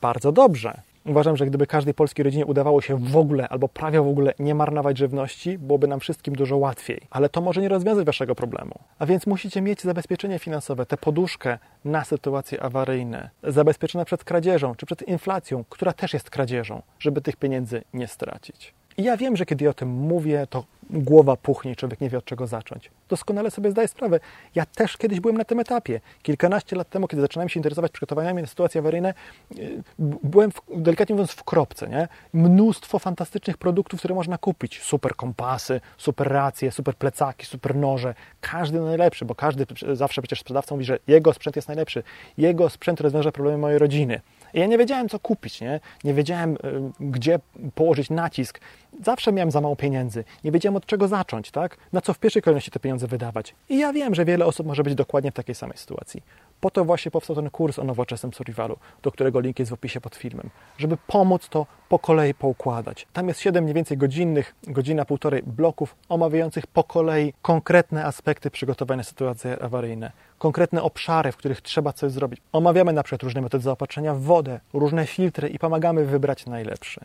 bardzo 0.00 0.32
dobrze. 0.32 0.80
Uważam, 1.06 1.36
że 1.36 1.46
gdyby 1.46 1.66
każdej 1.66 1.94
polskiej 1.94 2.24
rodzinie 2.24 2.46
udawało 2.46 2.80
się 2.80 2.96
w 2.96 3.16
ogóle 3.16 3.48
albo 3.48 3.68
prawie 3.68 4.02
w 4.02 4.08
ogóle 4.08 4.34
nie 4.38 4.54
marnować 4.54 4.98
żywności, 4.98 5.58
byłoby 5.58 5.88
nam 5.88 6.00
wszystkim 6.00 6.34
dużo 6.34 6.56
łatwiej. 6.56 7.00
Ale 7.10 7.28
to 7.28 7.40
może 7.40 7.60
nie 7.60 7.68
rozwiązać 7.68 8.06
Waszego 8.06 8.34
problemu. 8.34 8.74
A 8.98 9.06
więc 9.06 9.26
musicie 9.26 9.60
mieć 9.60 9.82
zabezpieczenie 9.82 10.38
finansowe, 10.38 10.86
tę 10.86 10.96
poduszkę 10.96 11.58
na 11.84 12.04
sytuacje 12.04 12.62
awaryjne, 12.62 13.30
zabezpieczone 13.42 14.04
przed 14.04 14.24
kradzieżą 14.24 14.74
czy 14.74 14.86
przed 14.86 15.08
inflacją, 15.08 15.64
która 15.68 15.92
też 15.92 16.14
jest 16.14 16.30
kradzieżą, 16.30 16.82
żeby 16.98 17.20
tych 17.20 17.36
pieniędzy 17.36 17.82
nie 17.94 18.06
stracić. 18.06 18.74
I 18.98 19.02
ja 19.02 19.16
wiem, 19.16 19.36
że 19.36 19.46
kiedy 19.46 19.68
o 19.68 19.74
tym 19.74 19.88
mówię, 19.88 20.46
to 20.50 20.64
głowa 20.90 21.36
puchnie, 21.36 21.76
człowiek 21.76 22.00
nie 22.00 22.10
wie 22.10 22.18
od 22.18 22.24
czego 22.24 22.46
zacząć. 22.46 22.90
Doskonale 23.08 23.50
sobie 23.50 23.70
zdaję 23.70 23.88
sprawę. 23.88 24.20
Ja 24.54 24.66
też 24.66 24.96
kiedyś 24.96 25.20
byłem 25.20 25.36
na 25.36 25.44
tym 25.44 25.60
etapie. 25.60 26.00
Kilkanaście 26.22 26.76
lat 26.76 26.90
temu, 26.90 27.08
kiedy 27.08 27.22
zaczynałem 27.22 27.48
się 27.48 27.60
interesować 27.60 27.92
przygotowaniami 27.92 28.42
na 28.42 28.48
sytuacje 28.48 28.78
awaryjne, 28.78 29.14
y, 29.58 29.82
byłem, 29.98 30.52
w, 30.52 30.60
delikatnie 30.76 31.14
mówiąc, 31.14 31.30
w 31.30 31.44
kropce. 31.44 31.88
Nie? 31.88 32.08
Mnóstwo 32.32 32.98
fantastycznych 32.98 33.56
produktów, 33.56 33.98
które 33.98 34.14
można 34.14 34.38
kupić. 34.38 34.82
Super 34.82 35.16
kompasy, 35.16 35.80
super 35.96 36.28
racje, 36.28 36.72
super 36.72 36.94
plecaki, 36.94 37.46
super 37.46 37.76
noże. 37.76 38.14
Każdy 38.40 38.80
najlepszy, 38.80 39.24
bo 39.24 39.34
każdy 39.34 39.66
zawsze 39.92 40.22
przecież 40.22 40.40
sprzedawca 40.40 40.74
mówi, 40.74 40.84
że 40.84 40.98
jego 41.08 41.32
sprzęt 41.32 41.56
jest 41.56 41.68
najlepszy. 41.68 42.02
Jego 42.38 42.70
sprzęt 42.70 43.00
rozwiąże 43.00 43.32
problemy 43.32 43.58
mojej 43.58 43.78
rodziny. 43.78 44.20
I 44.54 44.60
ja 44.60 44.66
nie 44.66 44.78
wiedziałem, 44.78 45.08
co 45.08 45.18
kupić, 45.18 45.60
nie? 45.60 45.80
Nie 46.04 46.14
wiedziałem, 46.14 46.54
y, 46.54 46.58
gdzie 47.00 47.38
położyć 47.74 48.10
nacisk. 48.10 48.60
Zawsze 49.04 49.32
miałem 49.32 49.50
za 49.50 49.60
mało 49.60 49.76
pieniędzy. 49.76 50.24
Nie 50.44 50.52
wiedziałem, 50.52 50.76
od 50.76 50.86
czego 50.86 51.08
zacząć, 51.08 51.50
tak? 51.50 51.76
Na 51.92 52.00
co 52.00 52.14
w 52.14 52.18
pierwszej 52.18 52.42
kolejności 52.42 52.70
te 52.70 52.80
pieniądze 52.80 53.06
wydawać. 53.06 53.54
I 53.68 53.78
ja 53.78 53.92
wiem, 53.92 54.14
że 54.14 54.24
wiele 54.24 54.46
osób 54.46 54.66
może 54.66 54.82
być 54.82 54.94
dokładnie 54.94 55.30
w 55.30 55.34
takiej 55.34 55.54
samej 55.54 55.78
sytuacji. 55.78 56.22
Po 56.60 56.70
to 56.70 56.84
właśnie 56.84 57.10
powstał 57.10 57.36
ten 57.36 57.50
kurs 57.50 57.78
o 57.78 57.84
nowoczesnym 57.84 58.32
survivalu, 58.32 58.76
do 59.02 59.12
którego 59.12 59.40
link 59.40 59.58
jest 59.58 59.70
w 59.70 59.74
opisie 59.74 60.00
pod 60.00 60.16
filmem, 60.16 60.50
żeby 60.78 60.96
pomóc 61.06 61.48
to 61.48 61.66
po 61.88 61.98
kolei 61.98 62.34
poukładać. 62.34 63.06
Tam 63.12 63.28
jest 63.28 63.40
7 63.40 63.64
mniej 63.64 63.74
więcej 63.74 63.96
godzinnych, 63.96 64.54
godzina, 64.62 65.04
półtorej 65.04 65.42
bloków 65.42 65.96
omawiających 66.08 66.66
po 66.66 66.84
kolei 66.84 67.32
konkretne 67.42 68.04
aspekty 68.04 68.50
przygotowania 68.50 69.02
sytuacji 69.02 69.50
awaryjne, 69.60 70.12
konkretne 70.38 70.82
obszary, 70.82 71.32
w 71.32 71.36
których 71.36 71.60
trzeba 71.60 71.92
coś 71.92 72.12
zrobić. 72.12 72.40
Omawiamy 72.52 72.92
na 72.92 73.02
przykład 73.02 73.22
różne 73.22 73.40
metody 73.40 73.64
zaopatrzenia 73.64 74.14
w 74.14 74.20
wodę, 74.38 74.60
różne 74.72 75.06
filtry 75.06 75.48
i 75.48 75.58
pomagamy 75.58 76.04
wybrać 76.04 76.46
najlepszy. 76.46 77.00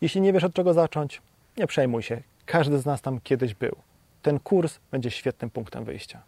Jeśli 0.00 0.20
nie 0.20 0.32
wiesz 0.32 0.44
od 0.44 0.54
czego 0.54 0.74
zacząć, 0.74 1.22
nie 1.56 1.66
przejmuj 1.66 2.02
się. 2.02 2.22
Każdy 2.46 2.78
z 2.78 2.86
nas 2.86 3.02
tam 3.02 3.20
kiedyś 3.20 3.54
był. 3.54 3.76
Ten 4.22 4.40
kurs 4.40 4.78
będzie 4.90 5.10
świetnym 5.10 5.50
punktem 5.50 5.84
wyjścia. 5.84 6.22